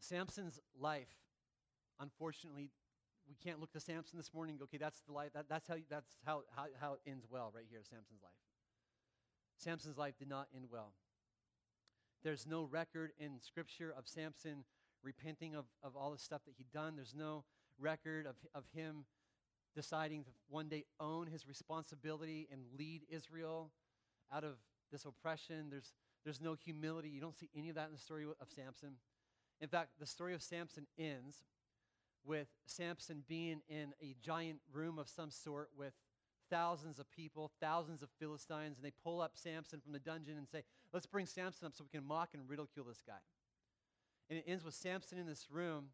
Samson's 0.00 0.60
life, 0.78 1.08
unfortunately, 1.98 2.70
we 3.28 3.36
can't 3.42 3.60
look 3.60 3.72
to 3.72 3.80
Samson 3.80 4.18
this 4.18 4.32
morning 4.34 4.52
and 4.52 4.58
go, 4.58 4.64
okay, 4.64 4.78
that's 4.78 5.00
the 5.06 5.12
life, 5.12 5.32
that, 5.34 5.48
that's, 5.48 5.68
how, 5.68 5.76
that's 5.88 6.16
how, 6.24 6.42
how, 6.56 6.66
how 6.80 6.92
it 6.94 7.00
ends 7.06 7.26
well 7.30 7.52
right 7.54 7.66
here, 7.70 7.80
Samson's 7.82 8.22
life. 8.22 8.32
Samson's 9.56 9.98
life 9.98 10.14
did 10.18 10.28
not 10.28 10.48
end 10.54 10.66
well. 10.70 10.92
There's 12.24 12.46
no 12.46 12.64
record 12.64 13.12
in 13.18 13.40
Scripture 13.40 13.92
of 13.96 14.06
Samson 14.06 14.64
repenting 15.02 15.54
of, 15.54 15.64
of 15.82 15.96
all 15.96 16.12
the 16.12 16.18
stuff 16.18 16.42
that 16.46 16.54
he'd 16.56 16.70
done. 16.72 16.94
There's 16.96 17.14
no 17.16 17.44
record 17.78 18.26
of, 18.26 18.36
of 18.54 18.64
him 18.74 19.04
deciding 19.74 20.24
to 20.24 20.30
one 20.48 20.68
day 20.68 20.84
own 21.00 21.26
his 21.26 21.46
responsibility 21.46 22.48
and 22.52 22.60
lead 22.78 23.02
Israel 23.08 23.70
out 24.32 24.44
of 24.44 24.56
this 24.90 25.04
oppression. 25.04 25.68
There's, 25.70 25.92
there's 26.24 26.40
no 26.40 26.54
humility. 26.54 27.08
You 27.08 27.20
don't 27.20 27.36
see 27.36 27.50
any 27.56 27.68
of 27.68 27.74
that 27.76 27.86
in 27.86 27.92
the 27.92 27.98
story 27.98 28.24
of 28.24 28.48
Samson. 28.48 28.96
In 29.60 29.68
fact, 29.68 29.90
the 29.98 30.06
story 30.06 30.34
of 30.34 30.42
Samson 30.42 30.86
ends 30.98 31.44
with 32.24 32.48
Samson 32.66 33.24
being 33.28 33.60
in 33.68 33.92
a 34.02 34.14
giant 34.24 34.60
room 34.72 34.98
of 34.98 35.08
some 35.08 35.30
sort 35.30 35.70
with 35.76 35.92
thousands 36.50 36.98
of 36.98 37.10
people, 37.10 37.50
thousands 37.60 38.02
of 38.02 38.10
Philistines, 38.18 38.76
and 38.76 38.84
they 38.84 38.92
pull 39.02 39.20
up 39.20 39.32
Samson 39.34 39.80
from 39.80 39.92
the 39.92 39.98
dungeon 39.98 40.36
and 40.36 40.48
say, 40.48 40.62
Let's 40.92 41.06
bring 41.06 41.26
Samson 41.26 41.66
up 41.66 41.72
so 41.74 41.84
we 41.84 41.98
can 41.98 42.06
mock 42.06 42.30
and 42.34 42.48
ridicule 42.48 42.84
this 42.84 43.02
guy. 43.06 43.14
And 44.28 44.38
it 44.38 44.44
ends 44.46 44.64
with 44.64 44.74
Samson 44.74 45.18
in 45.18 45.26
this 45.26 45.46
room 45.50 45.86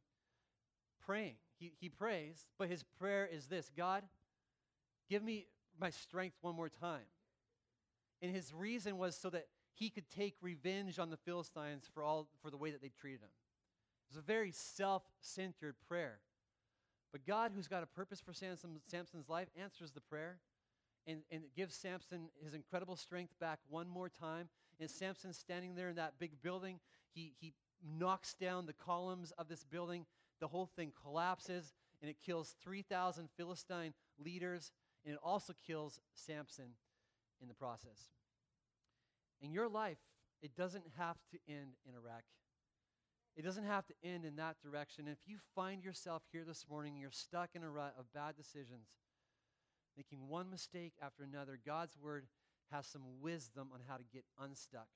praying. 1.04 1.36
He, 1.58 1.72
he 1.80 1.88
prays, 1.88 2.46
but 2.58 2.68
his 2.68 2.82
prayer 2.82 3.28
is 3.30 3.46
this 3.46 3.70
God, 3.76 4.02
give 5.08 5.22
me 5.22 5.46
my 5.80 5.90
strength 5.90 6.36
one 6.40 6.54
more 6.56 6.68
time. 6.68 7.06
And 8.20 8.34
his 8.34 8.52
reason 8.52 8.98
was 8.98 9.16
so 9.16 9.30
that 9.30 9.46
he 9.74 9.90
could 9.90 10.10
take 10.10 10.34
revenge 10.42 10.98
on 10.98 11.10
the 11.10 11.16
Philistines 11.16 11.88
for, 11.94 12.02
all, 12.02 12.28
for 12.42 12.50
the 12.50 12.56
way 12.56 12.72
that 12.72 12.82
they 12.82 12.90
treated 13.00 13.20
him. 13.20 13.30
It 14.08 14.16
was 14.16 14.22
a 14.22 14.26
very 14.26 14.52
self 14.52 15.02
centered 15.20 15.74
prayer. 15.86 16.20
But 17.12 17.26
God, 17.26 17.52
who's 17.54 17.68
got 17.68 17.82
a 17.82 17.86
purpose 17.86 18.20
for 18.20 18.32
Samson, 18.32 18.80
Samson's 18.86 19.28
life, 19.28 19.48
answers 19.60 19.92
the 19.92 20.00
prayer 20.00 20.38
and, 21.06 21.20
and 21.30 21.42
gives 21.56 21.74
Samson 21.74 22.28
his 22.42 22.54
incredible 22.54 22.96
strength 22.96 23.32
back 23.40 23.58
one 23.68 23.88
more 23.88 24.08
time. 24.08 24.48
And 24.78 24.90
Samson 24.90 25.32
standing 25.32 25.74
there 25.74 25.88
in 25.88 25.96
that 25.96 26.14
big 26.18 26.40
building, 26.42 26.80
he, 27.14 27.34
he 27.40 27.54
knocks 27.98 28.34
down 28.34 28.66
the 28.66 28.72
columns 28.72 29.32
of 29.38 29.48
this 29.48 29.64
building. 29.64 30.04
The 30.40 30.48
whole 30.48 30.66
thing 30.66 30.92
collapses 31.02 31.72
and 32.00 32.10
it 32.10 32.16
kills 32.24 32.54
3,000 32.62 33.28
Philistine 33.36 33.94
leaders 34.18 34.70
and 35.04 35.14
it 35.14 35.20
also 35.22 35.54
kills 35.66 36.00
Samson 36.14 36.72
in 37.40 37.48
the 37.48 37.54
process. 37.54 38.10
In 39.40 39.52
your 39.52 39.68
life, 39.68 39.98
it 40.42 40.54
doesn't 40.56 40.84
have 40.96 41.16
to 41.32 41.38
end 41.48 41.76
in 41.86 41.94
wreck. 42.04 42.24
It 43.38 43.44
doesn't 43.44 43.64
have 43.64 43.86
to 43.86 43.94
end 44.02 44.24
in 44.24 44.34
that 44.36 44.56
direction. 44.60 45.06
if 45.06 45.20
you 45.24 45.36
find 45.54 45.84
yourself 45.84 46.24
here 46.32 46.42
this 46.44 46.66
morning, 46.68 46.96
you're 46.96 47.12
stuck 47.12 47.50
in 47.54 47.62
a 47.62 47.70
rut 47.70 47.94
of 47.96 48.12
bad 48.12 48.36
decisions, 48.36 48.88
making 49.96 50.26
one 50.28 50.50
mistake 50.50 50.94
after 51.00 51.22
another, 51.22 51.56
God's 51.64 51.96
word 51.96 52.26
has 52.72 52.84
some 52.88 53.02
wisdom 53.20 53.68
on 53.72 53.78
how 53.88 53.96
to 53.96 54.02
get 54.12 54.24
unstuck. 54.40 54.88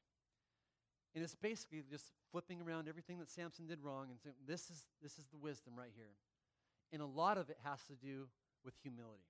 And 1.14 1.22
it's 1.22 1.36
basically 1.36 1.84
just 1.88 2.06
flipping 2.32 2.60
around 2.60 2.88
everything 2.88 3.20
that 3.20 3.30
Samson 3.30 3.68
did 3.68 3.78
wrong 3.80 4.08
and 4.10 4.18
saying, 4.18 4.34
this 4.44 4.70
is, 4.70 4.86
this 5.00 5.18
is 5.18 5.26
the 5.30 5.38
wisdom 5.38 5.74
right 5.76 5.92
here. 5.94 6.16
And 6.92 7.00
a 7.00 7.06
lot 7.06 7.38
of 7.38 7.48
it 7.48 7.58
has 7.62 7.84
to 7.84 7.94
do 7.94 8.26
with 8.64 8.74
humility. 8.82 9.22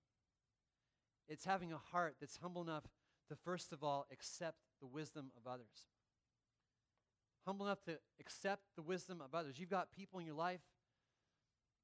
It's 1.29 1.45
having 1.45 1.71
a 1.71 1.79
heart 1.79 2.15
that's 2.19 2.39
humble 2.39 2.63
enough 2.63 2.85
to, 3.29 3.37
first 3.37 3.75
of 3.75 3.85
all, 3.85 4.07
accept 4.11 4.57
the 4.81 4.87
wisdom 4.87 5.33
of 5.37 5.51
others. 5.51 5.87
Humble 7.47 7.67
enough 7.67 7.83
to 7.83 7.99
accept 8.21 8.63
the 8.77 8.83
wisdom 8.83 9.21
of 9.21 9.35
others. 9.35 9.59
You've 9.59 9.71
got 9.71 9.93
people 9.93 10.21
in 10.21 10.27
your 10.27 10.37
life 10.37 10.61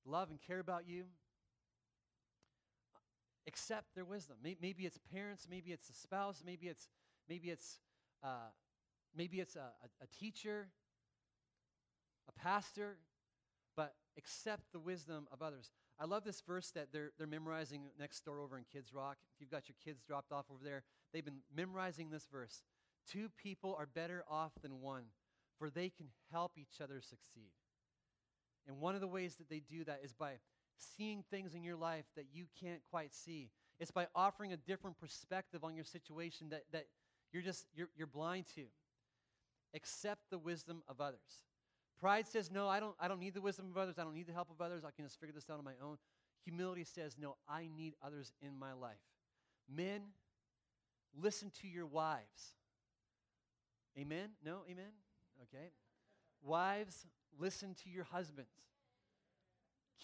love 0.04 0.30
and 0.30 0.40
care 0.40 0.60
about 0.60 0.88
you. 0.88 1.04
Accept 3.46 3.94
their 3.94 4.04
wisdom. 4.04 4.36
Maybe 4.42 4.84
it's 4.84 4.98
parents, 5.12 5.46
maybe 5.50 5.72
it's 5.72 5.88
a 5.88 5.94
spouse, 5.94 6.42
maybe 6.44 6.68
it's 6.68 6.88
maybe 7.28 7.50
it's 7.50 7.78
uh, 8.22 8.50
maybe 9.16 9.40
it's 9.40 9.56
a, 9.56 9.70
a, 10.02 10.06
teacher, 10.18 10.68
a 12.28 12.32
pastor, 12.32 12.98
but 13.76 13.94
accept 14.16 14.72
the 14.72 14.78
wisdom 14.78 15.26
of 15.32 15.40
others. 15.40 15.70
I 16.00 16.04
love 16.04 16.24
this 16.24 16.40
verse 16.40 16.70
that 16.72 16.88
they're, 16.92 17.10
they're 17.16 17.26
memorizing 17.26 17.90
next 17.98 18.24
door 18.24 18.40
over 18.40 18.58
in 18.58 18.64
Kids 18.72 18.92
Rock. 18.92 19.16
If 19.34 19.40
you've 19.40 19.50
got 19.50 19.68
your 19.68 19.76
kids 19.82 20.02
dropped 20.02 20.32
off 20.32 20.46
over 20.50 20.62
there, 20.62 20.82
they've 21.12 21.24
been 21.24 21.42
memorizing 21.54 22.10
this 22.10 22.26
verse. 22.30 22.62
Two 23.10 23.28
people 23.36 23.74
are 23.78 23.86
better 23.86 24.24
off 24.30 24.52
than 24.62 24.80
one, 24.80 25.04
for 25.58 25.70
they 25.70 25.88
can 25.88 26.06
help 26.30 26.52
each 26.56 26.80
other 26.82 27.00
succeed. 27.00 27.52
And 28.66 28.78
one 28.78 28.94
of 28.94 29.00
the 29.00 29.08
ways 29.08 29.36
that 29.36 29.48
they 29.48 29.60
do 29.60 29.84
that 29.84 30.00
is 30.04 30.12
by 30.12 30.34
seeing 30.96 31.24
things 31.30 31.54
in 31.54 31.64
your 31.64 31.76
life 31.76 32.04
that 32.16 32.26
you 32.32 32.46
can't 32.60 32.80
quite 32.90 33.14
see. 33.14 33.50
It's 33.80 33.90
by 33.90 34.06
offering 34.14 34.52
a 34.52 34.56
different 34.56 34.98
perspective 34.98 35.64
on 35.64 35.74
your 35.74 35.84
situation 35.84 36.50
that, 36.50 36.64
that 36.72 36.86
you're 37.32 37.42
just 37.42 37.66
you're, 37.74 37.88
you're 37.96 38.06
blind 38.06 38.46
to. 38.54 38.64
Accept 39.74 40.22
the 40.30 40.38
wisdom 40.38 40.82
of 40.88 41.00
others. 41.00 41.44
Pride 41.98 42.26
says, 42.26 42.50
No, 42.50 42.68
I 42.68 42.80
don't, 42.80 42.94
I 43.00 43.08
don't 43.08 43.20
need 43.20 43.34
the 43.34 43.40
wisdom 43.40 43.66
of 43.70 43.76
others. 43.76 43.96
I 43.98 44.04
don't 44.04 44.14
need 44.14 44.26
the 44.26 44.32
help 44.32 44.50
of 44.50 44.64
others. 44.64 44.84
I 44.84 44.90
can 44.90 45.04
just 45.04 45.18
figure 45.20 45.34
this 45.34 45.50
out 45.50 45.58
on 45.58 45.64
my 45.64 45.74
own. 45.82 45.98
Humility 46.44 46.84
says, 46.84 47.16
No, 47.20 47.36
I 47.48 47.68
need 47.76 47.94
others 48.02 48.32
in 48.40 48.58
my 48.58 48.72
life. 48.72 48.96
Men, 49.68 50.02
listen 51.20 51.50
to 51.62 51.68
your 51.68 51.86
wives. 51.86 52.54
Amen? 53.98 54.30
No? 54.44 54.60
Amen? 54.70 54.92
Okay. 55.42 55.70
Wives, 56.42 57.06
listen 57.38 57.74
to 57.84 57.90
your 57.90 58.04
husbands. 58.04 58.50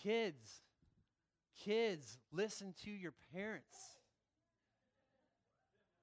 Kids, 0.02 0.62
kids, 1.64 2.18
listen 2.32 2.74
to 2.84 2.90
your 2.90 3.12
parents. 3.32 3.76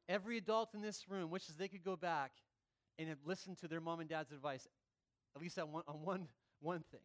Every 0.08 0.38
adult 0.38 0.74
in 0.74 0.82
this 0.82 1.08
room 1.10 1.30
wishes 1.30 1.56
they 1.56 1.68
could 1.68 1.84
go 1.84 1.96
back 1.96 2.32
and 2.98 3.16
listen 3.26 3.56
to 3.58 3.68
their 3.68 3.82
mom 3.82 4.00
and 4.00 4.10
dad's 4.10 4.32
advice, 4.32 4.68
at 5.36 5.42
least 5.42 5.58
on 5.60 5.72
one, 5.72 5.84
on 5.88 6.02
one, 6.04 6.28
one 6.60 6.84
thing. 6.92 7.02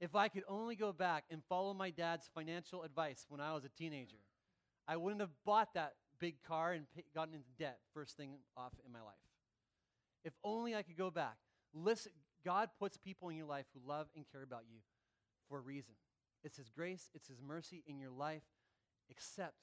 If 0.00 0.16
I 0.16 0.28
could 0.28 0.42
only 0.48 0.74
go 0.74 0.92
back 0.92 1.24
and 1.30 1.42
follow 1.48 1.74
my 1.74 1.90
dad's 1.90 2.28
financial 2.34 2.82
advice 2.82 3.26
when 3.28 3.40
I 3.40 3.54
was 3.54 3.64
a 3.64 3.68
teenager, 3.68 4.16
I 4.88 4.96
wouldn't 4.96 5.20
have 5.20 5.30
bought 5.44 5.74
that 5.74 5.94
big 6.18 6.42
car 6.42 6.72
and 6.72 6.86
gotten 7.14 7.34
into 7.34 7.48
debt 7.58 7.78
first 7.94 8.16
thing 8.16 8.32
off 8.56 8.72
in 8.84 8.92
my 8.92 9.00
life. 9.00 9.14
If 10.24 10.32
only 10.42 10.74
I 10.74 10.82
could 10.82 10.96
go 10.96 11.10
back. 11.10 11.36
Listen, 11.74 12.12
God 12.44 12.70
puts 12.78 12.96
people 12.96 13.28
in 13.28 13.36
your 13.36 13.46
life 13.46 13.66
who 13.72 13.80
love 13.88 14.08
and 14.14 14.24
care 14.30 14.42
about 14.42 14.64
you 14.70 14.78
for 15.48 15.58
a 15.58 15.60
reason. 15.60 15.94
It's 16.44 16.56
His 16.56 16.68
grace, 16.68 17.10
it's 17.14 17.28
His 17.28 17.40
mercy 17.40 17.82
in 17.86 17.98
your 17.98 18.10
life. 18.10 18.42
Accept, 19.10 19.54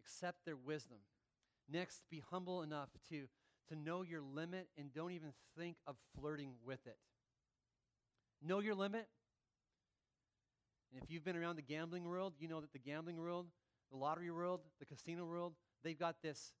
accept 0.00 0.44
their 0.44 0.56
wisdom. 0.56 0.98
Next, 1.70 2.02
be 2.10 2.22
humble 2.30 2.62
enough 2.62 2.88
to 3.10 3.26
to 3.68 3.74
know 3.76 4.02
your 4.02 4.20
limit 4.20 4.68
and 4.78 4.92
don't 4.92 5.10
even 5.10 5.32
think 5.58 5.76
of 5.86 5.96
flirting 6.18 6.52
with 6.64 6.86
it. 6.86 6.96
Know 8.42 8.60
your 8.60 8.74
limit. 8.74 9.08
And 10.92 11.02
if 11.02 11.10
you've 11.10 11.24
been 11.24 11.36
around 11.36 11.56
the 11.56 11.62
gambling 11.62 12.04
world, 12.04 12.34
you 12.38 12.48
know 12.48 12.60
that 12.60 12.72
the 12.72 12.78
gambling 12.78 13.16
world, 13.16 13.46
the 13.90 13.96
lottery 13.96 14.30
world, 14.30 14.60
the 14.78 14.86
casino 14.86 15.24
world, 15.24 15.54
they've 15.82 15.98
got 15.98 16.22
this 16.22 16.52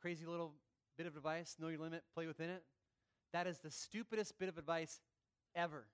crazy 0.00 0.26
little 0.26 0.54
bit 0.96 1.06
of 1.06 1.16
advice 1.16 1.56
know 1.60 1.68
your 1.68 1.78
limit, 1.78 2.02
play 2.14 2.26
within 2.26 2.50
it. 2.50 2.64
That 3.32 3.46
is 3.46 3.58
the 3.58 3.70
stupidest 3.70 4.38
bit 4.38 4.48
of 4.48 4.58
advice 4.58 5.00
ever 5.54 5.84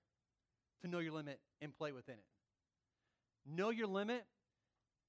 to 0.81 0.87
know 0.87 0.99
your 0.99 1.13
limit 1.13 1.39
and 1.61 1.75
play 1.75 1.91
within 1.91 2.15
it. 2.15 2.25
Know 3.45 3.69
your 3.69 3.87
limit 3.87 4.25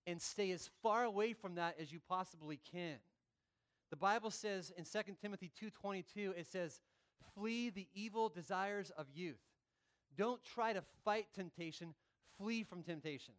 and 0.07 0.21
stay 0.21 0.51
as 0.53 0.71
far 0.83 1.05
away 1.05 1.33
from 1.33 1.57
that 1.57 1.77
as 1.81 1.93
you 1.93 2.01
possibly 2.09 2.61
can. 2.73 2.97
The 3.91 3.97
Bible 3.97 4.31
says 4.31 4.73
in 4.77 4.85
2 4.85 5.17
Timothy 5.21 5.51
2:22 5.61 6.33
it 6.37 6.47
says, 6.47 6.81
"Flee 7.35 7.71
the 7.71 7.89
evil 7.93 8.29
desires 8.29 8.91
of 8.91 9.11
youth." 9.11 9.41
Don't 10.17 10.43
try 10.45 10.73
to 10.73 10.83
fight 11.05 11.33
temptation, 11.33 11.95
flee 12.37 12.63
from 12.63 12.83
temptation. 12.83 13.35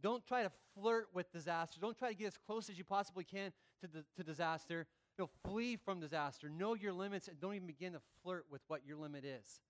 Don't 0.00 0.24
try 0.26 0.42
to 0.42 0.52
flirt 0.74 1.12
with 1.14 1.30
disaster. 1.32 1.80
Don't 1.80 1.96
try 1.96 2.08
to 2.08 2.14
get 2.14 2.26
as 2.26 2.36
close 2.36 2.68
as 2.68 2.76
you 2.76 2.84
possibly 2.84 3.24
can 3.24 3.52
to, 3.80 3.86
the, 3.86 4.04
to 4.14 4.22
disaster. 4.22 4.86
No, 5.18 5.28
flee 5.44 5.76
from 5.76 6.00
disaster. 6.00 6.48
Know 6.48 6.74
your 6.74 6.92
limits 6.92 7.28
and 7.28 7.40
don't 7.40 7.54
even 7.54 7.66
begin 7.66 7.92
to 7.94 8.00
flirt 8.22 8.46
with 8.50 8.60
what 8.68 8.86
your 8.86 8.96
limit 8.96 9.24
is. 9.24 9.60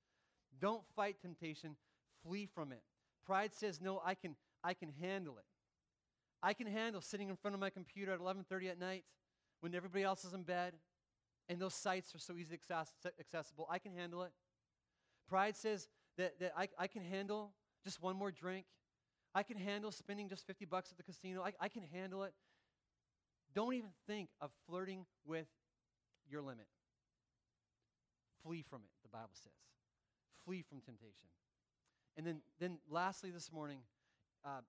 Don't 0.60 0.82
fight 0.96 1.20
temptation, 1.20 1.76
flee 2.22 2.46
from 2.46 2.72
it. 2.72 2.82
Pride 3.24 3.54
says, 3.54 3.80
"No, 3.80 4.00
I 4.04 4.14
can 4.14 4.36
I 4.64 4.74
can 4.74 4.90
handle 4.90 5.38
it." 5.38 5.44
I 6.42 6.52
can 6.52 6.66
handle 6.66 7.00
sitting 7.00 7.28
in 7.28 7.36
front 7.36 7.54
of 7.54 7.60
my 7.60 7.70
computer 7.70 8.12
at 8.12 8.20
11:30 8.20 8.68
at 8.70 8.78
night 8.78 9.04
when 9.60 9.74
everybody 9.74 10.04
else 10.04 10.24
is 10.24 10.32
in 10.32 10.42
bed 10.42 10.78
and 11.48 11.60
those 11.60 11.74
sites 11.74 12.14
are 12.14 12.18
so 12.18 12.36
easily 12.36 12.58
accessible. 13.18 13.66
I 13.70 13.78
can 13.78 13.92
handle 13.92 14.22
it. 14.24 14.32
Pride 15.28 15.56
says 15.56 15.88
that, 16.16 16.38
that 16.40 16.52
I, 16.56 16.68
I 16.78 16.86
can 16.86 17.02
handle 17.02 17.52
just 17.84 18.02
one 18.02 18.16
more 18.16 18.30
drink. 18.30 18.66
I 19.34 19.42
can 19.42 19.58
handle 19.58 19.92
spending 19.92 20.28
just 20.28 20.46
50 20.46 20.64
bucks 20.64 20.90
at 20.90 20.96
the 20.96 21.02
casino. 21.02 21.42
I, 21.42 21.52
I 21.60 21.68
can 21.68 21.84
handle 21.84 22.24
it. 22.24 22.32
Don't 23.56 23.72
even 23.72 23.88
think 24.06 24.28
of 24.42 24.50
flirting 24.68 25.06
with 25.24 25.46
your 26.30 26.42
limit. 26.42 26.66
Flee 28.44 28.62
from 28.68 28.82
it, 28.82 28.90
the 29.02 29.08
Bible 29.08 29.30
says. 29.32 29.50
Flee 30.44 30.62
from 30.68 30.82
temptation. 30.82 31.28
And 32.18 32.26
then, 32.26 32.40
then 32.60 32.78
lastly, 32.90 33.30
this 33.30 33.50
morning, 33.50 33.78
uh, 34.44 34.60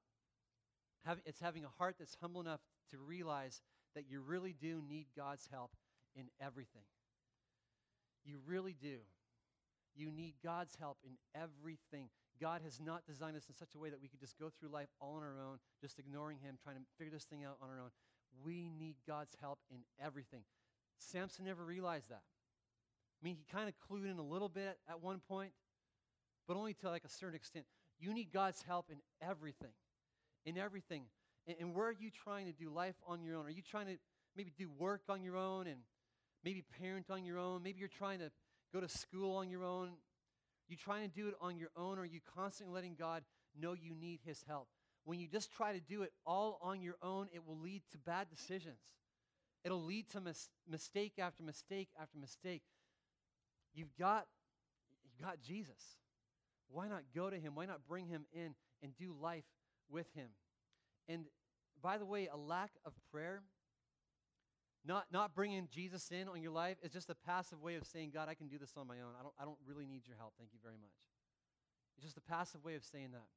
have, 1.06 1.18
it's 1.26 1.42
having 1.42 1.66
a 1.66 1.70
heart 1.78 1.96
that's 2.00 2.16
humble 2.22 2.40
enough 2.40 2.62
to 2.92 2.98
realize 2.98 3.62
that 3.94 4.06
you 4.10 4.22
really 4.22 4.56
do 4.58 4.82
need 4.88 5.08
God's 5.18 5.50
help 5.52 5.72
in 6.16 6.30
everything. 6.40 6.84
You 8.24 8.38
really 8.48 8.76
do. 8.82 9.00
You 9.98 10.12
need 10.12 10.36
God's 10.42 10.78
help 10.80 10.98
in 11.04 11.18
everything. 11.36 12.08
God 12.40 12.62
has 12.64 12.80
not 12.80 13.06
designed 13.06 13.36
us 13.36 13.50
in 13.50 13.56
such 13.56 13.76
a 13.76 13.80
way 13.80 13.90
that 13.90 14.02
we 14.02 14.08
could 14.08 14.20
just 14.22 14.40
go 14.40 14.50
through 14.50 14.70
life 14.70 14.90
all 15.02 15.16
on 15.16 15.24
our 15.24 15.42
own, 15.42 15.58
just 15.82 16.00
ignoring 16.00 16.38
Him, 16.40 16.58
trying 16.64 16.76
to 16.78 16.82
figure 16.98 17.12
this 17.12 17.26
thing 17.26 17.44
out 17.44 17.58
on 17.62 17.70
our 17.70 17.80
own. 17.80 17.90
We 18.44 18.70
need 18.78 18.96
God's 19.08 19.36
help 19.42 19.60
in 19.72 19.80
everything. 20.04 20.44
Samson 20.98 21.46
never 21.46 21.64
realized 21.64 22.10
that. 22.10 22.22
I 22.22 23.22
mean, 23.24 23.36
he 23.36 23.46
kind 23.52 23.68
of 23.68 23.76
clued 23.90 24.10
in 24.10 24.20
a 24.20 24.24
little 24.24 24.50
bit 24.50 24.78
at 24.90 25.02
one 25.02 25.22
point, 25.28 25.52
but 26.48 26.56
only 26.56 26.74
to 26.76 26.90
like 26.90 27.04
a 27.04 27.10
certain 27.10 27.36
extent. 27.36 27.66
You 28.00 28.14
need 28.14 28.32
God's 28.32 28.62
help 28.62 28.88
in 28.92 28.98
everything. 29.22 29.72
In 30.46 30.58
everything. 30.58 31.04
And, 31.48 31.58
and 31.60 31.76
where 31.76 31.88
are 31.88 31.96
you 31.98 32.12
trying 32.12 32.46
to 32.46 32.54
do 32.54 32.70
life 32.70 32.96
on 33.08 33.24
your 33.24 33.36
own? 33.36 33.46
Are 33.46 33.52
you 33.52 33.64
trying 33.64 33.88
to 33.88 33.98
maybe 34.36 34.52
do 34.58 34.70
work 34.78 35.02
on 35.10 35.24
your 35.24 35.36
own 35.36 35.68
and 35.68 35.80
maybe 36.44 36.64
parent 36.80 37.10
on 37.10 37.26
your 37.26 37.40
own? 37.40 37.64
Maybe 37.64 37.80
you're 37.80 37.88
trying 37.88 38.20
to 38.20 38.32
go 38.74 38.80
to 38.80 38.88
school 38.88 39.36
on 39.38 39.50
your 39.50 39.64
own. 39.64 39.92
You 40.68 40.76
trying 40.76 41.10
to 41.10 41.16
do 41.16 41.28
it 41.30 41.34
on 41.40 41.58
your 41.58 41.70
own, 41.78 41.98
or 41.98 42.02
are 42.02 42.06
you 42.06 42.20
constantly 42.36 42.76
letting 42.76 42.96
God 42.96 43.24
know 43.60 43.74
you 43.74 43.96
need 43.96 44.20
His 44.26 44.44
help? 44.48 44.68
When 45.08 45.22
you 45.22 45.28
just 45.30 45.54
try 45.54 45.72
to 45.72 45.80
do 45.80 46.02
it 46.02 46.12
all 46.26 46.60
on 46.62 46.82
your 46.82 46.96
own, 47.02 47.30
it 47.34 47.48
will 47.48 47.58
lead 47.58 47.82
to 47.94 47.98
bad 47.98 48.28
decisions. 48.30 48.82
It'll 49.64 49.82
lead 49.82 50.10
to 50.10 50.20
mis- 50.20 50.50
mistake 50.70 51.14
after 51.18 51.44
mistake 51.44 51.88
after 51.98 52.18
mistake. 52.18 52.64
You've 53.74 53.96
got, 53.98 54.28
you've 55.06 55.26
got 55.26 55.42
Jesus. 55.42 55.82
Why 56.70 56.90
not 56.90 57.04
go 57.16 57.30
to 57.30 57.40
Him? 57.40 57.56
Why 57.56 57.66
not 57.66 57.88
bring 57.88 58.08
Him 58.08 58.26
in 58.34 58.54
and 58.84 58.98
do 58.98 59.16
life 59.18 59.46
with 59.90 60.14
Him? 60.14 60.28
And 61.08 61.24
by 61.82 61.98
the 61.98 62.06
way, 62.06 62.28
a 62.28 62.36
lack 62.36 62.72
of 62.84 62.92
prayer 63.10 63.44
not, 64.86 65.06
not 65.10 65.34
bringing 65.34 65.70
Jesus 65.74 66.12
in 66.12 66.28
on 66.28 66.42
your 66.42 66.52
life 66.52 66.76
is 66.84 66.92
just 66.92 67.10
a 67.10 67.16
passive 67.16 67.62
way 67.62 67.76
of 67.76 67.86
saying, 67.86 68.12
God, 68.14 68.28
I 68.28 68.34
can 68.34 68.50
do 68.50 68.58
this 68.58 68.74
on 68.76 68.88
my 68.88 68.96
own. 68.96 69.14
I 69.18 69.24
don't, 69.24 69.34
I 69.40 69.46
don't 69.46 69.58
really 69.66 69.86
need 69.86 70.02
your 70.06 70.18
help. 70.18 70.34
Thank 70.38 70.52
you 70.52 70.60
very 70.62 70.76
much. 70.76 70.92
It's 71.96 72.06
just 72.06 72.18
a 72.18 72.22
passive 72.22 72.62
way 72.62 72.76
of 72.76 72.84
saying 72.84 73.12
that. 73.14 73.28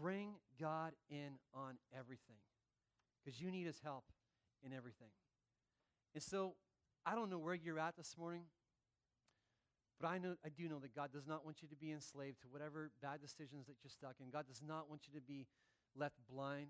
Bring 0.00 0.34
God 0.60 0.92
in 1.10 1.38
on 1.54 1.78
everything 1.96 2.36
because 3.24 3.40
you 3.40 3.50
need 3.50 3.66
his 3.66 3.80
help 3.82 4.04
in 4.64 4.72
everything. 4.72 5.08
And 6.14 6.22
so 6.22 6.54
I 7.04 7.14
don't 7.14 7.30
know 7.30 7.38
where 7.38 7.54
you're 7.54 7.78
at 7.78 7.96
this 7.96 8.16
morning, 8.18 8.42
but 10.00 10.08
I, 10.08 10.18
know, 10.18 10.34
I 10.44 10.48
do 10.48 10.68
know 10.68 10.78
that 10.80 10.94
God 10.94 11.12
does 11.12 11.26
not 11.26 11.44
want 11.44 11.62
you 11.62 11.68
to 11.68 11.76
be 11.76 11.92
enslaved 11.92 12.42
to 12.42 12.48
whatever 12.48 12.90
bad 13.02 13.20
decisions 13.20 13.66
that 13.66 13.76
you're 13.82 13.90
stuck 13.90 14.16
in. 14.20 14.30
God 14.30 14.46
does 14.46 14.62
not 14.66 14.88
want 14.88 15.02
you 15.06 15.18
to 15.18 15.24
be 15.24 15.46
left 15.96 16.16
blind 16.30 16.68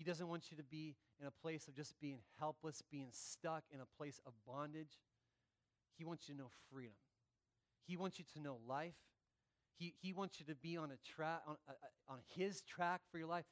he 0.00 0.04
doesn't 0.04 0.28
want 0.28 0.50
you 0.50 0.56
to 0.56 0.62
be 0.62 0.96
in 1.20 1.26
a 1.26 1.30
place 1.30 1.68
of 1.68 1.74
just 1.76 1.92
being 2.00 2.20
helpless, 2.38 2.82
being 2.90 3.08
stuck 3.12 3.64
in 3.70 3.80
a 3.80 3.98
place 3.98 4.18
of 4.24 4.32
bondage. 4.46 4.98
He 5.98 6.06
wants 6.06 6.26
you 6.26 6.34
to 6.34 6.40
know 6.40 6.48
freedom. 6.72 6.94
He 7.86 7.98
wants 7.98 8.18
you 8.18 8.24
to 8.32 8.40
know 8.40 8.56
life. 8.66 8.94
He, 9.78 9.94
he 10.00 10.12
wants 10.12 10.38
you 10.38 10.46
to 10.46 10.54
be 10.54 10.76
on 10.76 10.90
a 10.90 11.14
track 11.14 11.40
on, 11.46 11.56
uh, 11.68 11.72
on 12.08 12.18
his 12.34 12.62
track 12.62 13.00
for 13.10 13.18
your 13.18 13.28
life, 13.28 13.44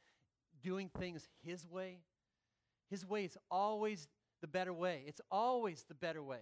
doing 0.62 0.90
things 0.98 1.28
his 1.42 1.66
way. 1.66 1.98
His 2.90 3.06
way 3.06 3.24
is 3.24 3.36
always 3.50 4.08
the 4.40 4.46
better 4.46 4.72
way. 4.72 5.04
It's 5.06 5.20
always 5.30 5.84
the 5.88 5.94
better 5.94 6.22
way. 6.22 6.40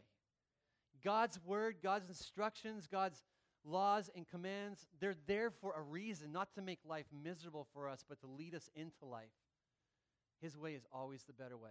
God's 1.05 1.39
word, 1.45 1.77
God's 1.83 2.09
instructions, 2.09 2.87
God's 2.87 3.23
laws 3.65 4.11
and 4.15 4.27
commands, 4.29 4.87
they're 5.01 5.17
there 5.27 5.51
for 5.51 5.75
a 5.77 5.83
reason, 5.83 6.33
not 6.33 6.55
to 6.55 6.62
make 6.62 6.79
life 6.89 7.07
miserable 7.12 7.67
for 7.75 7.89
us, 7.89 8.05
but 8.09 8.21
to 8.21 8.27
lead 8.27 8.55
us 8.55 8.71
into 8.75 9.05
life. 9.05 9.33
His 10.41 10.57
way 10.57 10.75
is 10.75 10.87
always 10.93 11.25
the 11.25 11.33
better 11.33 11.57
way. 11.57 11.71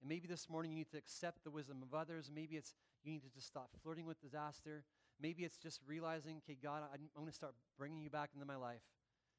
And 0.00 0.08
maybe 0.08 0.28
this 0.28 0.48
morning 0.48 0.72
you 0.72 0.78
need 0.78 0.90
to 0.90 0.98
accept 0.98 1.42
the 1.44 1.50
wisdom 1.50 1.82
of 1.82 1.96
others. 1.98 2.30
Maybe 2.32 2.56
it's 2.56 2.74
you 3.02 3.12
need 3.12 3.22
to 3.22 3.30
just 3.30 3.46
stop 3.46 3.70
flirting 3.82 4.06
with 4.06 4.20
disaster. 4.20 4.84
Maybe 5.20 5.44
it's 5.44 5.58
just 5.58 5.80
realizing, 5.86 6.40
okay, 6.44 6.56
God, 6.62 6.82
I'm, 6.92 7.08
going 7.14 7.26
to 7.26 7.34
start 7.34 7.54
bringing 7.76 8.02
you 8.02 8.10
back 8.10 8.30
into 8.34 8.46
my 8.46 8.56
life 8.56 8.86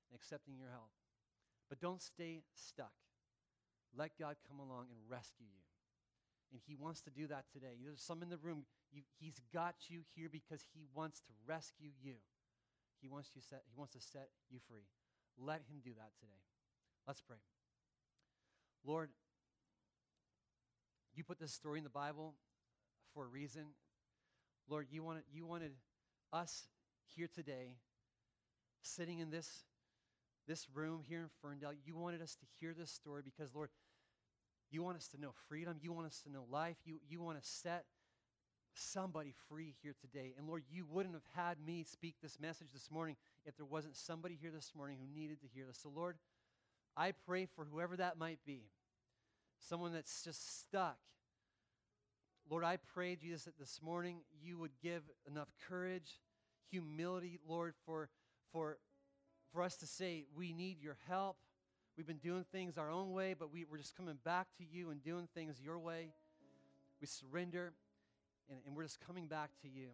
and 0.09 0.15
accepting 0.15 0.57
your 0.57 0.69
help. 0.69 0.91
But 1.69 1.79
don't 1.79 2.01
stay 2.01 2.43
stuck. 2.53 2.91
Let 3.95 4.11
God 4.19 4.35
come 4.47 4.59
along 4.59 4.87
and 4.91 4.99
rescue 5.07 5.47
you. 5.47 5.63
And 6.51 6.61
He 6.67 6.75
wants 6.75 7.01
to 7.01 7.09
do 7.09 7.27
that 7.27 7.45
today. 7.53 7.77
There's 7.81 8.01
some 8.01 8.21
in 8.21 8.29
the 8.29 8.37
room. 8.37 8.65
You, 8.91 9.03
he's 9.19 9.39
got 9.53 9.75
you 9.87 10.01
here 10.15 10.29
because 10.29 10.63
He 10.73 10.85
wants 10.93 11.21
to 11.21 11.31
rescue 11.47 11.91
you. 12.01 12.15
He 13.01 13.07
wants, 13.07 13.29
you 13.33 13.41
set, 13.41 13.63
he 13.65 13.77
wants 13.77 13.93
to 13.93 14.01
set 14.01 14.29
you 14.49 14.59
free. 14.67 14.87
Let 15.37 15.61
Him 15.69 15.79
do 15.83 15.91
that 15.95 16.11
today. 16.19 16.41
Let's 17.07 17.21
pray. 17.21 17.37
Lord, 18.83 19.09
you 21.15 21.23
put 21.23 21.39
this 21.39 21.53
story 21.53 21.77
in 21.77 21.83
the 21.83 21.89
Bible 21.89 22.33
for 23.13 23.25
a 23.25 23.27
reason. 23.27 23.67
Lord, 24.69 24.88
you 24.91 25.03
wanted, 25.03 25.23
you 25.34 25.45
wanted 25.45 25.71
us 26.32 26.67
here 27.15 27.27
today, 27.34 27.75
sitting 28.82 29.19
in 29.19 29.32
this, 29.32 29.63
this 30.47 30.67
room 30.73 31.01
here 31.08 31.21
in 31.21 31.29
Ferndale, 31.41 31.73
you 31.86 31.95
wanted 31.95 32.21
us 32.21 32.36
to 32.36 32.45
hear 32.60 32.73
this 32.77 32.91
story 32.91 33.21
because, 33.23 33.53
Lord, 33.55 33.69
you 34.71 34.84
want 34.84 34.97
us 34.97 35.08
to 35.10 35.19
know 35.19 35.32
freedom. 35.47 35.77
You 35.82 35.91
want 35.91 36.08
us 36.08 36.21
to 36.21 36.32
know 36.32 36.45
life. 36.49 36.77
You, 36.86 36.99
you 37.10 37.21
want 37.21 37.41
to 37.41 37.47
set 37.47 37.86
somebody 38.73 39.34
free 39.49 39.73
here 39.82 39.95
today. 39.99 40.34
And 40.38 40.47
Lord, 40.47 40.63
you 40.69 40.86
wouldn't 40.89 41.15
have 41.15 41.23
had 41.36 41.58
me 41.65 41.84
speak 41.84 42.15
this 42.21 42.39
message 42.39 42.67
this 42.71 42.91
morning 42.91 43.15
if 43.45 43.58
there 43.58 43.65
wasn't 43.65 43.95
somebody 43.95 44.38
here 44.39 44.51
this 44.51 44.71
morning 44.75 44.97
who 44.99 45.19
needed 45.19 45.41
to 45.41 45.47
hear 45.47 45.65
this. 45.65 45.79
So, 45.82 45.91
Lord, 45.93 46.17
I 46.95 47.13
pray 47.25 47.47
for 47.55 47.65
whoever 47.65 47.97
that 47.97 48.17
might 48.17 48.39
be, 48.45 48.63
someone 49.58 49.93
that's 49.93 50.23
just 50.23 50.60
stuck. 50.60 50.97
Lord, 52.50 52.63
I 52.63 52.77
pray, 52.93 53.15
Jesus, 53.15 53.43
that 53.43 53.60
this 53.60 53.79
morning 53.83 54.21
you 54.41 54.58
would 54.58 54.71
give 54.81 55.04
enough 55.29 55.50
courage, 55.67 56.19
humility, 56.71 57.39
Lord, 57.47 57.75
for, 57.85 58.10
for, 58.52 58.79
for 59.54 59.62
us 59.62 59.75
to 59.77 59.85
say, 59.85 60.25
we 60.35 60.52
need 60.52 60.81
your 60.81 60.97
help. 61.08 61.37
We've 61.95 62.08
been 62.08 62.17
doing 62.17 62.45
things 62.52 62.77
our 62.77 62.89
own 62.89 63.12
way, 63.12 63.35
but 63.37 63.54
we, 63.54 63.65
we're 63.69 63.77
just 63.77 63.95
coming 63.95 64.17
back 64.25 64.47
to 64.58 64.63
you 64.63 64.89
and 64.89 65.04
doing 65.04 65.27
things 65.35 65.62
your 65.62 65.77
way. 65.77 66.10
We 67.00 67.06
surrender, 67.06 67.73
and, 68.50 68.60
and 68.65 68.75
we're 68.75 68.83
just 68.83 69.00
coming 69.00 69.27
back 69.27 69.52
to 69.62 69.69
you. 69.69 69.89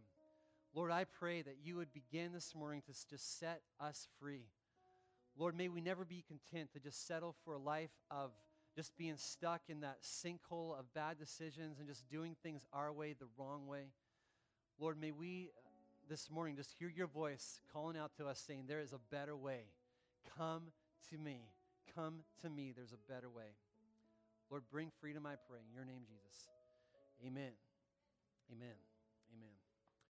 Lord, 0.74 0.92
I 0.92 1.04
pray 1.04 1.42
that 1.42 1.58
you 1.62 1.76
would 1.76 1.92
begin 1.94 2.32
this 2.32 2.56
morning 2.56 2.84
to 2.86 3.10
just 3.10 3.38
set 3.38 3.62
us 3.82 4.08
free. 4.20 4.46
Lord, 5.38 5.58
may 5.58 5.68
we 5.68 5.82
never 5.82 6.06
be 6.06 6.24
content 6.26 6.72
to 6.72 6.80
just 6.80 7.06
settle 7.06 7.36
for 7.44 7.54
a 7.54 7.60
life 7.60 7.92
of 8.10 8.32
just 8.76 8.98
being 8.98 9.16
stuck 9.18 9.62
in 9.70 9.82
that 9.82 10.00
sinkhole 10.04 10.78
of 10.78 10.94
bad 10.94 11.18
decisions 11.18 11.80
and 11.80 11.88
just 11.88 12.08
doing 12.10 12.36
things 12.44 12.62
our 12.74 12.92
way, 12.92 13.14
the 13.14 13.28
wrong 13.38 13.68
way. 13.68 13.86
Lord, 14.80 15.00
may 15.00 15.12
we 15.12 15.50
uh, 15.66 15.70
this 16.10 16.30
morning 16.30 16.58
just 16.58 16.74
hear 16.78 16.90
your 16.90 17.08
voice 17.08 17.62
calling 17.72 17.96
out 17.98 18.12
to 18.18 18.28
us 18.28 18.44
saying, 18.46 18.66
There 18.68 18.82
is 18.82 18.92
a 18.92 19.00
better 19.10 19.36
way. 19.36 19.62
Come 20.38 20.64
to 21.10 21.18
me. 21.18 21.42
come 21.96 22.20
to 22.42 22.50
me. 22.50 22.74
There's 22.76 22.92
a 22.92 23.12
better 23.12 23.30
way. 23.30 23.56
Lord, 24.50 24.64
bring 24.70 24.92
freedom, 25.00 25.26
I 25.26 25.36
pray. 25.50 25.60
In 25.68 25.74
your 25.74 25.86
name, 25.86 26.04
Jesus. 26.06 26.48
Amen. 27.26 27.54
Amen. 28.52 28.76
Amen. 29.34 29.65